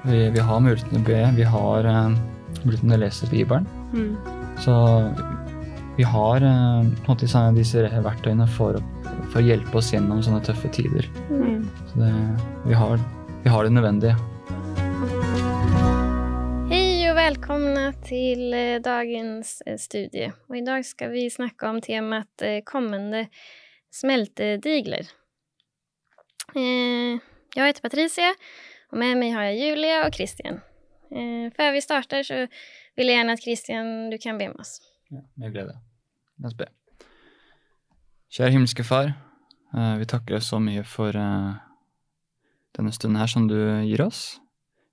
Vi, 0.00 0.30
vi 0.32 0.40
har 0.40 0.60
til 0.88 0.96
å 0.96 1.04
be, 1.04 1.18
vi 1.36 1.44
har 1.44 1.84
uh, 1.84 2.12
muligheten 2.64 2.88
til 2.88 2.96
å 2.96 3.00
lese 3.02 3.26
Bibelen. 3.28 3.66
Mm. 3.92 4.14
Så 4.64 4.72
vi 5.98 6.06
har 6.08 6.46
uh, 6.46 6.86
disse 7.52 7.84
verktøyene 7.84 8.46
for, 8.54 8.78
for 9.28 9.42
å 9.42 9.44
hjelpe 9.44 9.76
oss 9.76 9.90
gjennom 9.92 10.22
sånne 10.24 10.40
tøffe 10.46 10.70
tider. 10.72 11.04
Mm. 11.28 11.66
Så 11.90 12.00
det, 12.00 12.14
vi, 12.64 12.78
har, 12.80 12.96
vi 13.44 13.52
har 13.52 13.68
det 13.68 13.74
nødvendige. 13.76 14.16
Hei 16.72 16.88
og 17.10 17.20
velkomne 17.20 17.84
till 18.06 18.56
eh, 18.56 18.80
dagens 18.80 19.58
studie. 19.60 19.82
studie. 19.84 20.32
i 20.62 20.64
dag 20.64 20.88
skal 20.88 21.12
vi 21.12 21.28
snakke 21.28 21.68
om 21.68 21.84
temaet 21.84 22.48
kommende 22.64 23.26
smeltedigler. 23.92 25.12
Eh, 26.56 27.20
heter 27.68 27.84
Patricia 27.84 28.32
och 28.90 28.98
med 28.98 29.16
mig 29.16 29.30
har 29.30 29.42
jag 29.42 29.56
Julia 29.56 30.06
och 30.06 30.14
Christian. 30.14 30.60
Eh, 31.10 31.50
før 31.56 31.72
vi 31.72 31.80
starter, 31.82 32.22
så 32.22 32.44
vil 32.96 33.10
jeg 33.10 33.18
gjerne 33.18 33.34
at 33.34 33.42
Christian, 33.42 34.10
du 34.10 34.18
kan 34.22 34.38
be 34.38 34.46
med 34.48 34.60
oss. 34.62 34.78
Ja, 35.10 35.24
med 35.36 35.54
glede. 35.54 35.74
La 36.38 36.50
oss 36.50 36.54
be. 36.58 36.68
Kjære 38.30 38.54
himmelske 38.54 38.86
Far, 38.86 39.10
eh, 39.74 39.96
vi 39.98 40.06
takker 40.06 40.36
deg 40.36 40.46
så 40.46 40.60
mye 40.62 40.84
for 40.86 41.16
eh, 41.18 41.58
denne 42.78 42.94
stunden 42.94 43.18
her 43.18 43.30
som 43.30 43.48
du 43.50 43.58
gir 43.88 44.04
oss. 44.06 44.38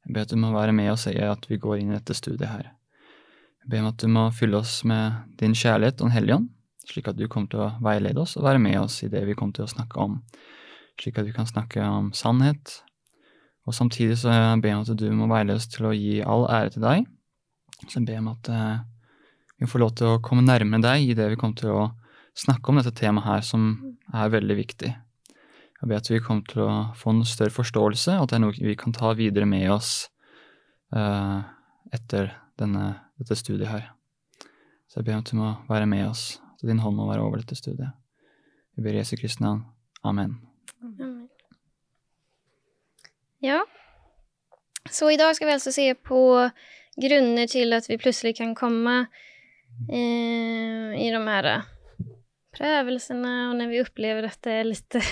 Jeg 0.08 0.16
ber 0.16 0.26
at 0.26 0.34
du 0.34 0.42
må 0.42 0.50
være 0.56 0.74
med 0.74 0.90
oss 0.92 1.06
i 1.12 1.18
at 1.22 1.46
vi 1.50 1.60
går 1.62 1.84
inn 1.84 1.94
i 1.94 1.98
dette 2.00 2.18
studiet 2.18 2.50
her. 2.50 2.72
Jeg 3.62 3.70
ber 3.70 3.84
om 3.84 3.92
at 3.92 4.02
du 4.02 4.08
må 4.10 4.30
fylle 4.34 4.58
oss 4.58 4.80
med 4.88 5.38
din 5.38 5.54
kjærlighet 5.54 6.00
og 6.00 6.08
Den 6.08 6.16
hellige 6.16 6.40
ånd, 6.40 6.50
slik 6.88 7.10
at 7.12 7.20
du 7.20 7.28
kommer 7.28 7.52
til 7.52 7.66
å 7.66 7.74
veilede 7.84 8.24
oss 8.24 8.38
og 8.40 8.48
være 8.48 8.64
med 8.64 8.80
oss 8.80 9.02
i 9.04 9.12
det 9.12 9.26
vi 9.28 9.36
kommer 9.36 9.54
til 9.54 9.68
å 9.68 9.74
snakke 9.74 10.00
om, 10.00 10.22
slik 10.98 11.20
at 11.20 11.28
vi 11.28 11.36
kan 11.36 11.50
snakke 11.50 11.84
om 11.84 12.14
sannhet. 12.16 12.80
Og 13.68 13.76
samtidig 13.76 14.16
så 14.22 14.32
ber 14.62 14.72
jeg 14.72 14.80
om 14.80 14.86
at 14.86 15.00
du 15.00 15.08
må 15.12 15.28
være 15.30 15.58
oss 15.58 15.68
til 15.72 15.90
å 15.90 15.96
gi 15.96 16.22
all 16.24 16.48
ære 16.48 16.76
til 16.76 16.86
deg. 16.86 17.08
Så 17.86 18.00
jeg 18.00 18.08
ber 18.08 18.22
om 18.22 18.30
at 18.32 18.50
eh, 18.54 18.78
vi 19.60 19.70
får 19.70 19.84
lov 19.84 19.92
til 20.00 20.14
å 20.14 20.22
komme 20.24 20.46
nærmere 20.46 20.86
deg 20.86 21.10
i 21.10 21.18
det 21.18 21.28
vi 21.34 21.40
kommer 21.40 21.60
til 21.60 21.74
å 21.76 21.84
snakke 22.38 22.72
om 22.72 22.80
dette 22.80 22.96
temaet 22.96 23.28
her, 23.28 23.44
som 23.46 23.68
er 24.14 24.32
veldig 24.34 24.58
viktig. 24.58 24.94
Jeg 25.78 25.90
ber 25.90 26.00
at 26.00 26.10
vi 26.10 26.22
kommer 26.24 26.48
til 26.50 26.64
å 26.66 26.72
få 26.98 27.14
en 27.14 27.24
større 27.28 27.54
forståelse, 27.54 28.18
og 28.18 28.26
at 28.26 28.34
det 28.34 28.40
er 28.40 28.44
noe 28.46 28.56
vi 28.56 28.78
kan 28.80 28.96
ta 28.96 29.14
videre 29.18 29.50
med 29.50 29.68
oss 29.74 30.08
uh, 30.96 31.46
etter 31.94 32.32
denne, 32.58 32.96
dette 33.22 33.38
studiet 33.38 33.70
her. 33.70 33.92
Så 34.90 35.02
jeg 35.02 35.10
ber 35.10 35.20
om 35.20 35.26
at 35.26 35.34
du 35.34 35.38
må 35.38 35.54
være 35.70 35.90
med 35.90 36.08
oss, 36.10 36.28
at 36.58 36.66
din 36.70 36.82
hånd 36.82 36.98
må 36.98 37.10
være 37.12 37.26
over 37.26 37.44
dette 37.44 37.58
studiet. 37.58 37.94
Vi 38.78 38.86
ber 38.86 38.98
Jesu 38.98 39.18
Kristi 39.18 39.46
navn. 39.46 39.66
Amen. 40.06 40.47
Ja. 43.44 43.62
Så 44.90 45.12
i 45.12 45.18
dag 45.20 45.36
skal 45.36 45.50
vi 45.50 45.56
altså 45.58 45.74
se 45.76 45.88
på 45.96 46.22
grunner 46.98 47.50
til 47.50 47.76
at 47.78 47.90
vi 47.90 48.00
plutselig 48.02 48.38
kan 48.38 48.56
komme 48.58 49.00
eh, 49.92 50.94
i 50.98 51.10
de 51.14 51.22
her 51.28 51.50
prøvelsene, 52.58 53.34
og 53.50 53.58
når 53.60 53.70
vi 53.70 53.84
opplever 53.84 54.30
at 54.30 54.40
det 54.46 54.56
er 54.62 54.72
litt 54.72 54.98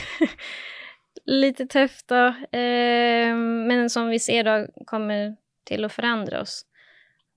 Litt 1.26 1.58
tøft, 1.72 2.04
da. 2.12 2.36
Eh, 2.54 3.32
men 3.34 3.88
som 3.90 4.12
vi 4.12 4.20
ser 4.22 4.46
da 4.46 4.58
kommer 4.86 5.32
til 5.66 5.88
å 5.88 5.90
forandre 5.90 6.44
oss 6.44 6.60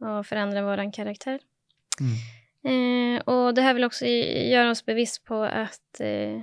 Og 0.04 0.26
forandre 0.28 0.60
våran 0.66 0.90
karakter. 0.92 1.38
Mm. 1.96 2.16
Eh, 2.68 3.16
og 3.30 3.54
det 3.56 3.64
her 3.64 3.76
vil 3.78 3.86
også 3.86 4.10
gjøre 4.10 4.74
oss 4.74 4.84
bevisst 4.84 5.22
på 5.28 5.40
at 5.46 6.02
eh, 6.04 6.42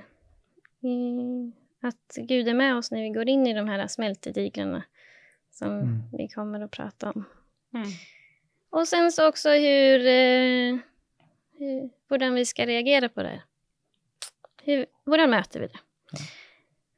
att 1.85 2.15
Gud 2.17 2.47
är 2.47 2.53
med 2.53 2.75
oss 2.75 2.91
när 2.91 3.01
vi 3.01 3.09
går 3.09 3.29
in 3.29 3.47
i 3.47 3.53
de 3.53 3.67
här 3.69 3.87
smältediglarna 3.87 4.83
som 5.51 5.71
Mm. 5.71 6.01
vi 6.11 6.27
kommer 6.27 6.61
att 6.61 6.71
prata 6.71 7.11
om. 7.11 7.25
Mm. 7.73 7.87
Och 8.69 8.87
sen 8.87 9.11
så 9.11 9.27
också 9.27 9.49
hur, 9.49 9.99
eh, 10.05 10.77
hur 11.57 11.89
hur 12.09 12.31
vi 12.35 12.45
ska 12.45 12.65
reagera 12.65 13.09
på 13.09 13.23
det. 13.23 13.41
Hur, 14.63 14.85
hur 15.05 15.27
möter 15.27 15.59
vi 15.59 15.67
det? 15.67 15.79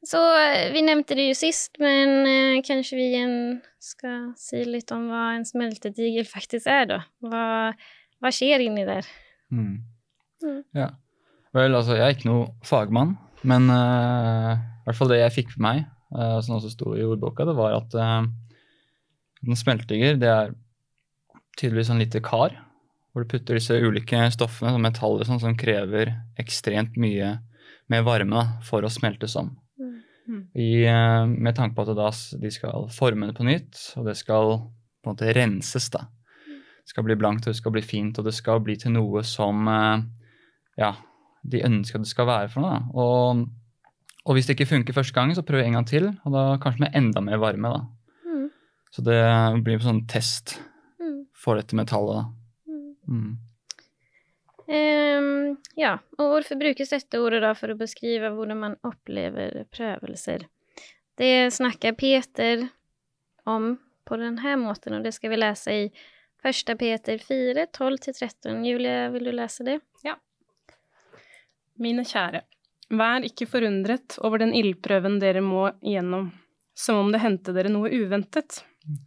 Så 0.06 0.38
eh, 0.40 0.72
vi 0.72 0.82
nämnde 0.82 1.14
det 1.14 1.22
ju 1.22 1.34
sist, 1.34 1.76
men 1.78 2.26
eh, 2.26 2.62
kanske 2.64 2.96
vi 2.96 3.06
igen 3.06 3.60
ska 3.78 4.34
säga 4.36 4.64
lite 4.64 4.94
om 4.94 5.08
vad 5.08 5.34
en 5.34 5.44
smältedigel 5.46 6.24
faktiskt 6.36 6.66
är 6.66 6.86
då. 6.86 7.02
Vad, 7.18 7.74
vad 8.18 8.34
skjer 8.34 8.58
inni 8.58 8.84
der? 8.84 9.06
Mm. 9.50 9.78
Mm. 10.42 10.64
Ja. 10.70 10.88
Vel, 11.52 11.74
altså, 11.74 11.96
jeg 11.96 12.04
er 12.04 12.12
ikke 12.12 12.28
noe 12.28 12.50
fagmann, 12.68 13.14
men 13.42 13.70
eh, 13.72 14.58
i 14.88 14.90
hvert 14.90 14.98
fall 15.02 15.10
det 15.12 15.20
jeg 15.20 15.34
fikk 15.34 15.50
med 15.58 15.64
meg, 15.66 15.82
uh, 16.16 16.38
som 16.44 16.56
også 16.56 16.72
sto 16.72 16.94
i 16.96 17.04
ordboka, 17.04 17.44
det 17.44 17.56
var 17.58 17.76
at 17.76 17.96
uh, 17.98 18.24
en 19.44 19.58
smeltiger, 19.58 20.16
det 20.16 20.30
er 20.32 20.54
tydeligvis 21.58 21.90
en 21.92 22.00
lite 22.00 22.22
kar, 22.24 22.54
hvor 23.12 23.24
du 23.24 23.30
putter 23.30 23.58
disse 23.58 23.76
ulike 23.76 24.20
stoffene, 24.34 24.72
som 24.74 24.84
metaller 24.84 25.28
sånn, 25.28 25.42
som 25.42 25.56
krever 25.58 26.14
ekstremt 26.40 26.96
mye 27.00 27.36
med 27.92 28.04
varme 28.06 28.44
for 28.66 28.84
å 28.84 28.92
smeltes 28.92 29.36
om. 29.40 29.50
Mm. 29.80 29.94
Mm. 30.28 30.42
I, 30.60 30.70
eh, 30.86 31.24
med 31.26 31.56
tanke 31.56 31.76
på 31.76 31.86
at 31.86 31.96
da, 31.98 32.10
de 32.42 32.52
skal 32.52 32.88
forme 32.94 33.30
det 33.30 33.36
på 33.38 33.46
nytt, 33.48 33.80
og 33.98 34.08
det 34.10 34.16
skal 34.20 34.54
på 34.58 35.08
en 35.08 35.14
måte 35.14 35.34
renses. 35.34 35.88
da. 35.94 36.06
Det 36.46 36.92
skal 36.92 37.04
bli 37.04 37.18
blankt, 37.20 37.46
og 37.46 37.54
det 37.54 37.60
skal 37.60 37.74
bli 37.74 37.84
fint, 37.84 38.18
og 38.18 38.28
det 38.28 38.36
skal 38.36 38.62
bli 38.64 38.76
til 38.80 38.94
noe 38.94 39.24
som 39.26 39.66
eh, 39.72 40.04
ja, 40.80 40.92
de 41.48 41.64
ønsker 41.64 41.98
at 41.98 42.06
det 42.06 42.12
skal 42.12 42.28
være 42.28 42.52
for 42.52 42.64
noe. 42.64 42.76
Da. 42.76 42.92
Og, 42.94 43.48
og 44.28 44.36
hvis 44.36 44.46
det 44.46 44.54
ikke 44.58 44.68
funker 44.68 44.92
første 44.96 45.14
gangen, 45.16 45.34
så 45.34 45.42
prøv 45.46 45.62
en 45.64 45.78
gang 45.78 45.86
til, 45.88 46.10
og 46.24 46.34
da 46.34 46.42
kanskje 46.60 46.84
med 46.84 46.96
enda 46.98 47.20
mer 47.24 47.40
varme. 47.40 47.70
da. 47.72 47.80
Mm. 48.28 48.48
Så 48.92 49.02
det 49.06 49.18
blir 49.64 49.78
en 49.80 49.86
sånn 49.86 50.02
test 50.08 50.58
Mm. 51.00 51.24
for 51.34 51.56
dette 51.56 51.74
metallet. 51.78 52.20
da. 52.20 52.24
Mm. 52.68 52.96
Mm. 53.08 53.38
Ehm, 54.68 55.56
ja, 55.80 55.94
og 56.18 56.26
hvorfor 56.34 56.58
brukes 56.60 56.90
dette 56.92 57.20
ordet 57.22 57.40
da 57.42 57.54
for 57.56 57.72
å 57.72 57.78
beskrive 57.78 58.28
hvordan 58.34 58.60
man 58.60 58.76
opplever 58.84 59.64
prøvelser? 59.72 60.44
Det 61.16 61.48
snakker 61.52 61.96
Peter 61.98 62.68
om 63.46 63.78
på 64.06 64.18
denne 64.20 64.56
måten, 64.60 64.94
og 64.98 65.04
det 65.04 65.14
skal 65.16 65.30
vi 65.30 65.36
lese 65.40 65.72
i 65.72 65.90
1. 66.44 66.76
Peter 66.78 67.18
4, 67.18 67.66
12-13. 67.74 68.60
Julia, 68.66 69.08
vil 69.10 69.24
du 69.24 69.32
lese 69.32 69.64
det? 69.66 69.80
Ja. 70.04 70.14
Mine 71.78 72.04
kjære, 72.06 72.42
vær 72.90 73.26
ikke 73.26 73.48
forundret 73.50 74.16
over 74.24 74.42
den 74.42 74.54
ildprøven 74.56 75.18
dere 75.22 75.42
må 75.44 75.68
igjennom, 75.82 76.30
som 76.78 77.02
om 77.02 77.12
det 77.12 77.22
hendte 77.22 77.54
dere 77.56 77.72
noe 77.72 77.90
uventet. 77.92 78.62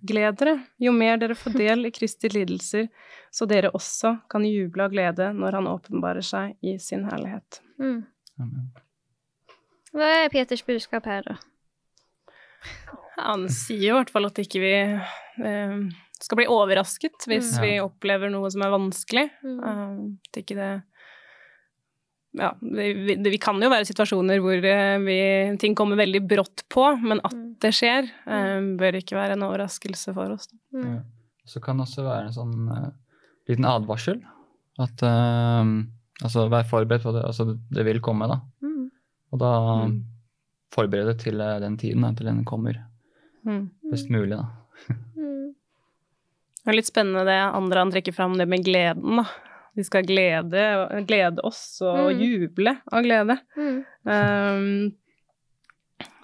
Gled 0.06 0.38
dere, 0.38 0.58
jo 0.78 0.92
mer 0.94 1.18
dere 1.18 1.36
får 1.38 1.56
del 1.58 1.88
i 1.90 1.94
Kristi 1.94 2.30
lidelser, 2.30 2.90
så 3.34 3.48
dere 3.50 3.72
også 3.74 4.14
kan 4.30 4.46
juble 4.46 4.86
av 4.86 4.94
glede 4.94 5.32
når 5.34 5.58
han 5.58 5.70
åpenbarer 5.72 6.26
seg 6.26 6.54
i 6.62 6.76
sin 6.82 7.08
herlighet. 7.10 7.62
Mm. 7.82 8.04
Hva 9.96 10.12
er 10.22 10.30
Peters 10.34 10.62
budskap 10.68 11.10
her, 11.10 11.26
da? 11.26 11.40
Han 13.22 13.50
sier 13.52 13.88
jo 13.88 13.96
i 13.96 14.00
hvert 14.00 14.14
fall 14.14 14.30
at 14.30 14.40
ikke 14.42 14.62
vi 14.62 14.76
eh, 14.78 15.82
skal 16.22 16.40
bli 16.40 16.48
overrasket 16.50 17.26
hvis 17.30 17.56
ja. 17.58 17.64
vi 17.64 17.74
opplever 17.82 18.32
noe 18.34 18.50
som 18.54 18.64
er 18.66 18.74
vanskelig. 18.74 19.28
Mm. 19.42 19.60
Uh, 19.62 20.30
at 20.30 20.42
ikke 20.44 20.58
det 20.58 20.72
ja, 22.38 22.52
vi, 22.62 22.94
vi, 22.94 23.16
det- 23.16 23.32
vi 23.34 23.38
kan 23.42 23.60
jo 23.62 23.70
være 23.70 23.86
situasjoner 23.90 24.40
hvor 24.44 24.64
eh, 24.66 24.98
vi, 25.04 25.18
ting 25.60 25.76
kommer 25.76 25.96
veldig 26.00 26.22
brått 26.28 26.64
på, 26.72 26.86
men 27.02 27.20
at 27.24 27.34
Mm. 27.34 27.56
det 27.60 27.72
skjer, 27.76 28.08
eh, 28.26 28.60
bør 28.80 28.96
ikke 29.02 29.16
være 29.18 29.34
en 29.38 29.44
overraskelse 29.44 30.14
for 30.14 30.32
oss. 30.38 30.48
Mm. 30.74 30.86
Ja. 30.94 31.02
Så 31.46 31.60
kan 31.62 31.78
det 31.78 31.88
også 31.88 32.04
være 32.06 32.28
en 32.30 32.34
sånn 32.34 32.70
uh, 32.72 32.92
liten 33.50 33.66
advarsel. 33.66 34.22
At 34.80 35.02
uh, 35.04 35.66
Altså, 36.22 36.44
vær 36.54 36.68
forberedt 36.70 37.02
på 37.02 37.12
det. 37.16 37.24
Altså, 37.26 37.58
det 37.74 37.84
vil 37.88 38.00
komme, 38.00 38.28
da. 38.30 38.36
Mm. 38.62 38.92
Og 39.34 39.40
da 39.42 39.52
Mm. 39.88 39.96
forberede 40.72 41.16
deg 41.16 41.20
til 41.24 41.38
den 41.40 41.78
tiden, 41.82 42.02
da, 42.06 42.12
til 42.14 42.28
den 42.28 42.44
kommer. 42.46 42.78
Mm. 43.44 43.72
Best 43.90 44.10
mulig, 44.14 44.38
da. 44.38 44.46
Mm. 45.18 45.54
Det 46.64 46.70
er 46.70 46.78
litt 46.78 46.86
spennende 46.92 47.26
det 47.26 47.40
andre 47.42 47.80
han 47.82 47.92
trekker 47.92 48.14
fram, 48.14 48.38
det 48.38 48.48
med 48.48 48.64
gleden, 48.64 49.18
da. 49.18 49.26
Vi 49.78 49.84
skal 49.88 50.04
glede, 50.04 50.64
glede 51.08 51.44
oss 51.48 51.82
og 51.82 52.12
Mm. 52.12 52.20
juble 52.20 52.74
av 52.92 53.04
glede. 53.06 53.38
Mm. 53.56 53.78
Um, 54.04 54.96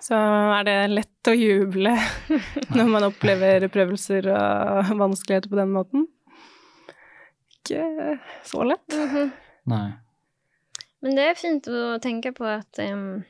så 0.04 0.18
er 0.58 0.64
det 0.68 0.76
lett 0.92 1.30
å 1.32 1.36
juble 1.36 1.94
når 2.76 2.90
man 2.92 3.08
opplever 3.08 3.68
prøvelser 3.72 4.28
og 4.34 4.92
vanskeligheter 5.00 5.50
på 5.52 5.60
den 5.60 5.72
måten. 5.76 6.06
Ikke 7.58 8.20
så 8.48 8.64
lett. 8.68 8.88
Mhm. 8.96 9.32
Nei. 9.68 9.88
Men 11.04 11.16
det 11.16 11.24
er 11.30 11.36
fint 11.40 11.68
å 11.70 11.98
tenke 12.02 12.32
på 12.36 12.46
at 12.50 12.80
um, 12.84 13.24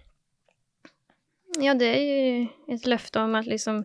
Ja, 1.59 1.73
det 1.73 1.87
er 1.89 2.03
jo 2.05 2.75
et 2.75 2.85
løfte 2.87 3.19
om 3.25 3.33
at 3.35 3.45
liksom 3.49 3.81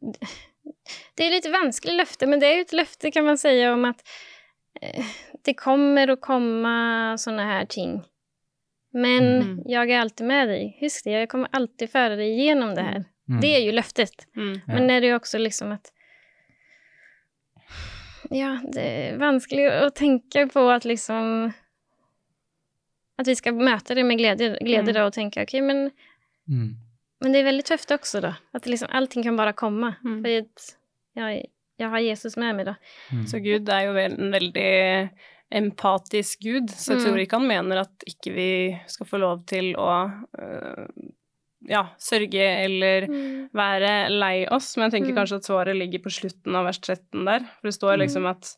Det 0.00 1.24
er 1.24 1.32
litt 1.32 1.48
vanskelig 1.50 1.96
løfte, 1.98 2.28
men 2.28 2.38
det 2.40 2.48
er 2.50 2.56
jo 2.60 2.66
et 2.68 2.76
løfte, 2.78 3.10
kan 3.12 3.24
man 3.26 3.38
si, 3.40 3.50
om 3.66 3.84
at 3.88 4.02
eh, 4.82 5.08
det 5.48 5.56
kommer 5.56 6.12
å 6.12 6.18
komme 6.20 6.72
sånne 7.20 7.44
her 7.48 7.68
ting. 7.72 7.98
Men 8.96 9.28
mm. 9.42 9.52
jeg 9.68 9.90
er 9.92 10.00
alltid 10.02 10.26
med 10.28 10.48
deg. 10.52 10.74
Husk 10.80 11.04
det, 11.06 11.14
jeg 11.14 11.30
kommer 11.32 11.52
alltid 11.56 11.90
føre 11.92 12.16
deg 12.20 12.40
gjennom 12.40 12.74
det 12.76 12.84
her. 12.86 13.04
Mm. 13.28 13.38
Det 13.42 13.52
er 13.56 13.62
jo 13.66 13.76
løftet. 13.76 14.26
Mm. 14.36 14.52
Ja. 14.56 14.72
Men 14.74 14.88
det 14.88 14.94
er 14.98 15.06
jo 15.10 15.18
også 15.18 15.40
liksom 15.42 15.74
at 15.76 15.92
Ja, 18.34 18.58
det 18.64 18.82
er 18.84 19.20
vanskelig 19.20 19.66
å 19.86 19.88
tenke 19.96 20.46
på 20.52 20.64
at 20.72 20.84
liksom 20.88 21.52
At 23.18 23.28
vi 23.28 23.34
skal 23.38 23.56
møte 23.56 23.96
det 23.96 24.04
med 24.06 24.20
glede, 24.20 24.52
glede 24.60 24.92
Mm. 24.92 24.94
da, 24.94 25.04
og 25.08 25.14
tenke 25.16 25.42
ok, 25.42 25.54
men, 25.64 25.90
Mm. 26.48 26.76
men 27.20 27.32
det 27.32 27.40
er 27.40 27.48
veldig 27.50 27.64
tøft 27.66 27.90
også, 27.90 28.20
da. 28.22 28.36
At 28.54 28.66
liksom, 28.66 28.88
allting 28.92 29.24
kan 29.24 29.36
bare 29.36 29.52
komme. 29.52 29.96
Mm. 30.04 30.20
Fordi 30.22 30.36
at 30.44 30.76
jeg, 31.16 31.48
jeg 31.80 31.88
har 31.90 31.98
Jesus 31.98 32.36
med 32.36 32.54
meg, 32.56 32.66
da. 32.66 32.76
Mm. 33.10 33.24
Så 33.26 33.42
Gud 33.42 33.68
er 33.68 33.88
jo 33.88 33.96
en 33.96 34.30
veldig 34.30 35.10
empatisk 35.50 36.40
Gud, 36.44 36.68
så 36.70 36.92
jeg 36.92 36.98
Mm. 37.00 37.04
tror 37.06 37.18
ikke 37.22 37.38
han 37.38 37.48
mener 37.48 37.80
at 37.80 38.04
ikke 38.06 38.34
vi 38.34 38.50
skal 38.86 39.06
få 39.06 39.18
lov 39.18 39.46
til 39.46 39.74
å 39.76 39.88
øh, 40.38 40.86
ja, 41.68 41.86
sørge 41.98 42.44
eller 42.64 43.06
være 43.54 44.10
lei 44.10 44.46
oss, 44.52 44.76
men 44.76 44.90
jeg 44.90 45.00
tenker 45.00 45.12
Mm. 45.14 45.16
kanskje 45.22 45.36
at 45.40 45.44
svaret 45.48 45.76
ligger 45.76 45.98
på 46.04 46.10
slutten 46.12 46.54
av 46.54 46.64
vers 46.68 46.78
13 46.78 47.24
der, 47.24 47.40
for 47.40 47.62
det 47.68 47.74
står 47.74 47.96
liksom 47.98 48.26
at 48.28 48.54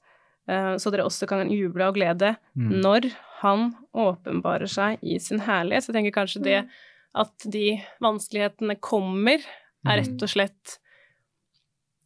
øh, 0.49 0.75
så 0.79 0.91
dere 0.91 1.05
også 1.07 1.29
kan 1.29 1.49
juble 1.51 1.85
av 1.85 1.95
glede 1.95 2.37
Mm. 2.57 2.81
når 2.83 3.13
han 3.41 3.75
åpenbarer 3.95 4.69
seg 4.69 4.99
i 5.03 5.19
sin 5.19 5.39
herlighet. 5.41 5.85
Så 5.85 5.93
jeg 5.95 6.03
tenker 6.05 6.21
kanskje 6.21 6.43
det 6.43 6.69
at 7.15 7.33
de 7.51 7.81
vanskelighetene 8.03 8.77
kommer, 8.81 9.39
er 9.87 9.97
rett 10.03 10.21
og 10.23 10.29
slett 10.29 10.79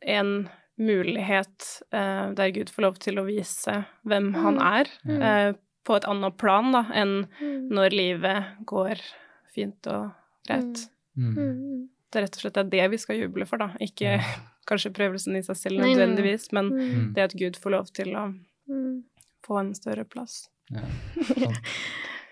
en 0.07 0.49
mulighet 0.79 1.83
eh, 1.93 2.33
der 2.35 2.51
Gud 2.55 2.71
får 2.71 2.83
lov 2.83 2.99
til 2.99 3.19
å 3.21 3.27
vise 3.27 3.85
hvem 4.07 4.33
han 4.35 4.59
er, 4.61 4.91
Mm. 5.05 5.23
eh, 5.23 5.53
på 5.85 5.97
et 5.97 6.05
annet 6.09 6.37
plan 6.41 6.73
da, 6.73 6.85
enn 6.95 7.27
Mm. 7.41 7.69
når 7.71 7.91
livet 7.93 8.45
går 8.67 8.97
fint 9.55 9.87
og 9.87 10.13
greit. 10.49 10.89
Mm. 11.17 11.35
Mm. 11.37 11.89
Det 12.11 12.19
er 12.19 12.23
rett 12.27 12.37
og 12.37 12.41
slett 12.43 12.55
det, 12.55 12.65
er 12.67 12.71
det 12.71 12.91
vi 12.91 12.97
skal 12.99 13.17
juble 13.21 13.47
for, 13.47 13.59
da. 13.59 13.69
Ikke 13.81 14.19
kanskje 14.67 14.93
prøvelsen 14.95 15.37
i 15.37 15.43
seg 15.43 15.57
selv 15.57 15.81
nødvendigvis, 15.85 16.53
men 16.53 16.71
Mm. 16.73 17.13
det 17.15 17.23
at 17.23 17.35
Gud 17.37 17.57
får 17.57 17.71
lov 17.71 17.93
til 17.93 18.15
å 18.17 18.35
Mm. 18.69 19.03
få 19.47 19.61
en 19.61 19.75
større 19.75 20.05
plass. 20.05 20.49
Ja. 20.71 20.81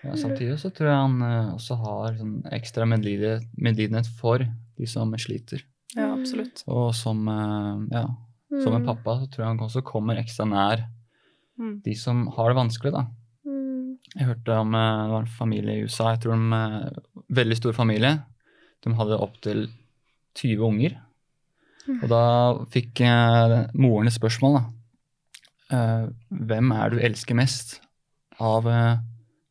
Ja, 0.03 0.17
samtidig 0.19 0.57
så 0.59 0.67
tror 0.69 0.89
jeg 0.89 0.99
han 0.99 1.21
eh, 1.21 1.53
også 1.55 1.77
har 1.79 2.13
sånn 2.17 2.43
ekstra 2.51 2.83
medlidenhet, 2.85 4.05
for 4.19 4.39
de 4.77 4.85
som 4.85 5.13
sliter. 5.15 5.61
Ja, 5.95 6.09
Mm. 6.09 6.19
absolutt. 6.19 6.63
Og 6.67 6.93
som, 6.93 7.25
eh, 7.29 8.05
ja, 8.53 8.63
som 8.63 8.73
en 8.75 8.81
Mm. 8.83 8.87
pappa 8.87 9.15
så 9.19 9.27
tror 9.29 9.43
jeg 9.43 9.47
han 9.47 9.59
også 9.67 9.83
kommer 9.83 10.15
ekstra 10.21 10.45
nær 10.49 10.85
Mm. 11.59 11.81
de 11.83 11.93
som 11.95 12.27
har 12.33 12.49
det 12.49 12.57
vanskelig, 12.57 12.91
da. 12.93 13.05
Mm. 13.45 13.97
Jeg 14.15 14.25
hørte 14.27 14.55
om 14.59 14.73
eh, 14.73 15.03
det 15.03 15.11
var 15.11 15.19
en 15.21 15.27
familie 15.37 15.75
i 15.77 15.83
USA, 15.83 16.11
jeg 16.15 16.21
tror 16.21 16.33
de 16.37 16.53
eh, 16.57 17.01
Veldig 17.33 17.57
stor 17.57 17.73
familie. 17.73 18.23
De 18.83 18.93
hadde 18.93 19.17
opptil 19.21 19.69
20 20.35 20.65
unger. 20.65 20.97
Og 22.01 22.09
da 22.09 22.21
fikk 22.73 23.01
eh, 23.01 23.67
moren 23.73 24.07
et 24.07 24.13
spørsmål, 24.13 24.57
da. 24.59 24.63
Eh, 25.77 26.09
hvem 26.31 26.71
er 26.71 26.89
du 26.89 26.97
elsker 26.99 27.35
mest 27.35 27.79
av 28.39 28.65
eh, 28.67 28.97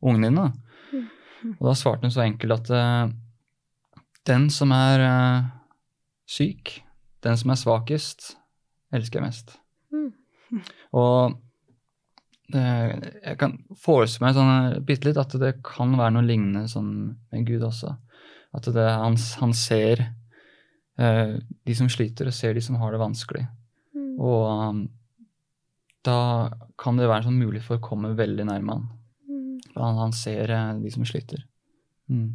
ungene 0.03 0.29
dine? 0.29 0.35
da? 0.35 0.99
Mm. 1.43 1.57
Og 1.59 1.67
da 1.67 1.73
svarte 1.73 2.03
hun 2.07 2.11
så 2.11 2.23
enkelt 2.23 2.51
at 2.51 2.69
eh, 2.71 3.11
den 4.27 4.49
som 4.49 4.71
er 4.71 4.99
eh, 5.07 5.49
syk, 6.27 6.81
den 7.23 7.37
som 7.37 7.51
er 7.51 7.55
svakest, 7.59 8.35
elsker 8.93 9.19
jeg 9.19 9.27
mest. 9.27 9.55
Mm. 9.93 10.11
Og 10.99 11.35
eh, 12.53 12.93
jeg 13.23 13.37
kan 13.41 13.57
forestille 13.79 14.27
meg 14.27 14.37
sånn 14.37 14.51
eh, 14.53 14.79
bitte 14.85 15.09
litt 15.09 15.21
at 15.21 15.35
det 15.41 15.55
kan 15.65 15.95
være 15.97 16.15
noe 16.17 16.27
lignende 16.27 16.65
sånn 16.71 16.91
med 17.33 17.47
Gud 17.47 17.65
også. 17.65 17.95
At 18.53 18.69
det, 18.69 18.85
han, 18.85 19.17
han 19.41 19.55
ser 19.57 20.03
eh, 21.01 21.37
de 21.39 21.77
som 21.77 21.89
sliter, 21.89 22.29
og 22.29 22.37
ser 22.37 22.53
de 22.53 22.61
som 22.65 22.77
har 22.81 22.93
det 22.93 23.01
vanskelig. 23.01 23.47
Mm. 23.97 24.11
Og 24.21 24.43
um, 24.51 24.83
da 26.05 26.19
kan 26.79 26.99
det 26.99 27.09
være 27.09 27.29
sånn 27.29 27.39
mulighet 27.39 27.65
for 27.65 27.79
å 27.79 27.85
komme 27.85 28.13
veldig 28.19 28.45
nærme 28.49 28.77
han. 28.77 28.85
Mm. 29.29 29.57
For 29.71 29.81
han, 29.87 30.01
han 30.03 30.15
ser 30.17 30.53
eh, 30.53 30.69
de 30.83 30.93
som 30.93 31.07
sliter. 31.07 31.45
Mm. 32.11 32.29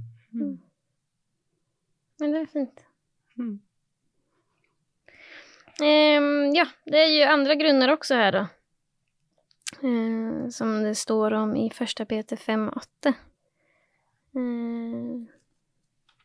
Men 2.18 2.34
det 2.34 2.42
er 2.42 2.50
fint. 2.50 2.84
Mm. 3.38 3.58
Ehm, 5.82 6.52
ja, 6.54 6.66
det 6.84 6.98
är 7.02 7.18
ju 7.18 7.22
andra 7.22 7.54
grunner 7.54 7.92
också 7.92 8.14
här 8.14 8.32
då. 8.32 8.46
Ehm, 9.88 10.50
som 10.50 10.82
det 10.82 10.94
står 10.94 11.32
om 11.32 11.56
i 11.56 11.70
första 11.70 12.04
Peter 12.04 12.36
5.8. 12.36 13.14
Ehm, 14.36 15.26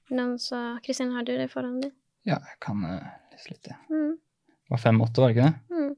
någon 0.09 0.39
sa, 0.39 0.79
Kristin 0.83 1.11
har 1.11 1.23
du 1.23 1.37
det 1.37 1.47
foran 1.47 1.81
deg? 1.81 1.91
Ja, 2.23 2.37
jeg 2.39 2.59
kan 2.63 2.83
uh, 2.85 3.01
lese 3.33 3.49
litt, 3.51 3.63
det. 3.67 3.75
Mm, 3.89 4.17
Det 4.47 4.71
var 4.71 4.77
fem-åtte, 4.79 5.21
var 5.21 5.29
det 5.29 5.35
ikke 5.35 5.47
det? 5.49 5.75
mm, 5.75 5.95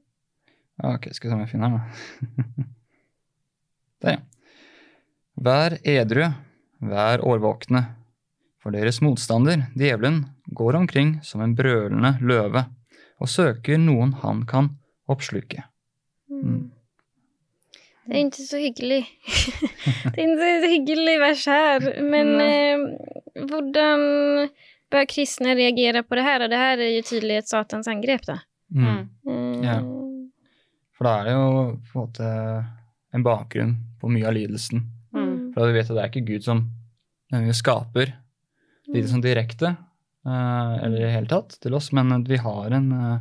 Ja, 0.82 0.94
ok, 0.94 1.06
skal 1.14 1.28
vi 1.28 1.30
se 1.30 1.34
om 1.36 1.40
jeg 1.44 1.50
finner 1.50 1.70
den, 1.70 1.78
da. 1.78 2.64
Der, 4.02 4.10
ja. 4.10 4.18
Vær 5.36 5.76
edru, 5.88 6.26
vær 6.80 7.22
årvåkne, 7.24 7.82
for 8.60 8.74
deres 8.74 8.98
motstander, 9.04 9.66
djevelen, 9.76 10.24
går 10.46 10.74
omkring 10.80 11.14
som 11.24 11.40
en 11.44 11.54
brølende 11.56 12.16
løve 12.20 12.64
og 13.20 13.30
søker 13.32 13.78
noen 13.80 14.16
han 14.22 14.44
kan 14.48 14.74
oppsluke. 15.10 15.64
mm. 16.32 16.72
Det 18.06 18.14
er 18.14 18.22
ikke 18.22 18.44
så 18.46 18.58
hyggelig. 18.62 19.00
det 20.14 20.20
er 20.22 20.28
ikke 20.28 20.50
så 20.62 20.68
hyggelig 20.70 21.14
vers 21.18 21.44
her. 21.50 21.86
Men 22.06 22.28
eh, 22.38 22.84
hvordan 23.50 24.04
bør 24.94 25.08
kristne 25.10 25.56
reagere 25.58 26.04
på 26.06 26.18
det 26.18 26.26
her? 26.28 26.44
Og 26.44 26.52
det 26.52 26.60
her 26.60 26.84
er 26.84 26.92
jo 26.92 27.06
tydelig 27.08 27.40
et 27.40 27.50
satans 27.50 27.90
angrep, 27.90 28.22
da. 28.28 28.38
Mm. 28.70 29.00
Mm. 29.26 29.64
Ja. 29.66 29.80
For 30.94 31.08
da 31.08 31.16
er 31.18 31.26
det 31.26 31.34
jo 31.34 31.48
på 31.90 31.98
en 31.98 32.04
måte 32.04 32.30
en 33.16 33.26
bakgrunn 33.26 33.74
på 33.98 34.12
mye 34.12 34.28
av 34.30 34.36
lidelsen. 34.38 34.86
Mm. 35.10 35.34
For 35.50 35.64
da 35.64 35.74
vet 35.74 35.90
at 35.90 35.98
det 35.98 36.04
er 36.04 36.12
ikke 36.12 36.28
Gud 36.30 36.46
som 36.46 36.62
skaper 37.58 38.14
lidelsen 38.86 39.22
direkte, 39.24 39.74
eh, 39.74 39.82
eller 40.26 40.98
i 40.98 41.02
det 41.04 41.12
hele 41.14 41.30
tatt, 41.30 41.56
til 41.62 41.74
oss, 41.78 41.92
men 41.92 42.24
vi 42.26 42.36
har 42.42 42.70
en 42.76 42.92
eh, 42.92 43.18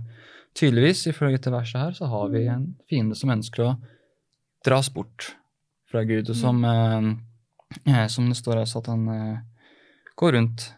Tydeligvis, 0.56 1.02
ifølge 1.12 1.36
dette 1.36 1.52
verset 1.52 1.82
her, 1.82 1.92
så 1.98 2.08
har 2.08 2.30
vi 2.32 2.46
en 2.48 2.62
fiende 2.88 3.16
som 3.20 3.30
ønsker 3.34 3.60
å 3.66 3.72
dra 4.64 4.78
oss 4.80 4.88
bort 4.90 5.34
fra 5.92 6.06
Gud, 6.08 6.30
og 6.32 6.38
som, 6.40 6.62
eh, 6.64 7.10
eh, 7.92 8.06
som 8.08 8.30
det 8.32 8.38
står 8.40 8.62
også 8.62 8.80
at 8.80 8.88
han 8.88 9.04
eh, 9.12 9.42
går 10.16 10.32
rundt, 10.38 10.70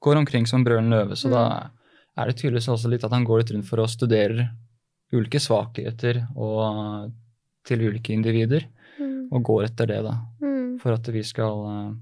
går 0.00 0.16
omkring 0.22 0.46
som 0.48 0.62
en 0.62 0.64
brølende 0.64 0.96
løve, 0.96 1.18
så 1.20 1.28
da 1.28 1.42
er 2.16 2.30
det 2.32 2.38
tydeligvis 2.40 2.70
også 2.72 2.88
litt 2.88 3.04
at 3.04 3.12
han 3.12 3.26
går 3.28 3.42
litt 3.42 3.52
rundt 3.52 3.68
for 3.68 3.84
å 3.84 3.86
studere 3.92 4.48
ulike 5.12 5.38
svakheter 5.44 6.22
og 6.34 7.12
til 7.68 7.84
ulike 7.90 8.16
individer, 8.16 8.64
Mm. 8.98 9.28
og 9.30 9.44
går 9.44 9.64
etter 9.68 9.86
det, 9.86 10.00
da 10.08 10.16
Mm. 10.40 10.78
for 10.80 10.92
at 10.96 11.06
vi 11.12 11.20
skal 11.22 11.60
eh, 11.68 11.92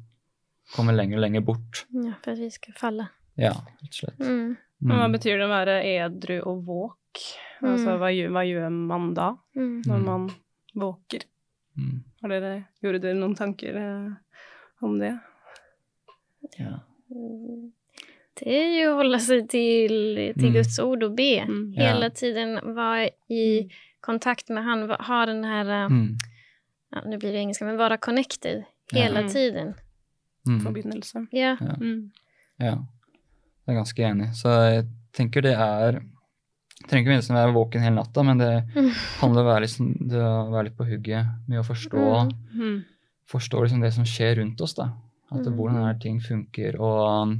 komme 0.76 0.94
lenger 0.94 1.18
og 1.18 1.22
lenger 1.26 1.42
bort. 1.44 1.82
Ja, 1.92 2.14
for 2.22 2.30
at 2.32 2.38
vi 2.38 2.48
skal 2.54 2.72
falle. 2.78 3.08
Ja, 3.38 3.52
rett 3.52 3.88
og 3.90 3.92
slett. 4.00 4.18
Mm. 4.20 4.56
Men 4.80 4.96
hva 4.98 5.06
Mm. 5.08 5.12
betyr 5.16 5.38
det 5.38 5.46
å 5.46 5.52
være 5.52 5.76
edru 5.84 6.46
og 6.46 6.64
våk? 6.66 7.22
Altså, 7.62 7.86
Mm. 7.94 7.98
hva, 8.00 8.10
gjør, 8.12 8.30
hva 8.30 8.44
gjør 8.44 8.70
man 8.72 9.14
da, 9.14 9.36
Mm. 9.56 9.82
når 9.86 10.04
man 10.04 10.30
våker? 10.74 11.24
Mm. 11.78 12.02
Har 12.22 12.28
dere, 12.28 12.66
gjorde 12.82 13.00
dere 13.00 13.14
noen 13.14 13.34
tanker 13.36 13.76
eh, 13.76 14.12
om 14.82 14.98
det? 14.98 15.18
Ja. 16.58 16.80
Det 18.36 18.46
er 18.52 18.82
jo 18.82 18.90
å 18.92 18.96
holde 19.00 19.18
seg 19.24 19.48
til, 19.48 20.32
til 20.36 20.50
Mm. 20.50 20.52
Guds 20.52 20.78
ord 20.78 21.02
og 21.02 21.16
be. 21.16 21.40
Mm. 21.46 21.72
Hele 21.74 21.86
Hela 21.94 22.10
tiden 22.10 22.74
være 22.74 23.10
i 23.30 23.68
kontakt 24.02 24.50
med 24.50 24.62
han, 24.64 24.88
ha 24.90 25.24
den 25.26 25.42
her 25.44 25.64
eh, 25.70 25.88
Mm. 25.88 26.16
ja, 26.92 27.00
Nå 27.00 27.18
blir 27.18 27.32
det 27.32 27.40
engelsk, 27.46 27.62
men 27.62 27.76
være 27.78 27.98
connected 27.98 28.64
hela 28.92 29.22
Mm. 29.22 29.28
tiden. 29.30 29.74
Mm. 30.46 30.60
Forbindelse. 30.60 31.26
Ja. 31.32 31.56
Ja. 32.60 32.76
Mm. 33.66 33.68
Jeg 33.68 33.74
er 33.74 33.80
ganske 33.80 34.02
enig. 34.10 34.28
Så 34.34 34.48
jeg 34.72 34.86
tenker 35.12 35.42
det 35.42 35.54
er 35.56 35.92
jeg 36.76 36.88
trenger 36.90 37.02
ikke 37.02 37.12
nødvendigvis 37.16 37.34
være 37.34 37.54
våken 37.56 37.80
hele 37.82 37.96
natta, 37.96 38.22
men 38.22 38.38
det 38.38 38.64
Mm. 38.76 38.90
handler 39.20 39.40
om 39.40 39.46
å 39.46 39.50
være 39.54 39.60
litt, 39.60 39.70
sånn- 39.70 40.08
det 40.08 40.20
å 40.20 40.50
være 40.52 40.64
litt 40.64 40.76
på 40.76 40.86
hugget 40.86 41.26
med 41.48 41.58
å 41.58 41.64
forstå, 41.64 42.30
Mm. 42.54 42.84
forstå 43.28 43.62
liksom 43.64 43.80
det 43.80 43.92
som 43.94 44.04
skjer 44.04 44.36
rundt 44.38 44.60
oss. 44.60 44.74
da. 44.74 44.92
At 45.32 45.42
det, 45.42 45.52
Hvordan 45.52 45.88
er 45.88 45.98
ting 45.98 46.20
funker. 46.20 46.78
Og, 46.78 47.38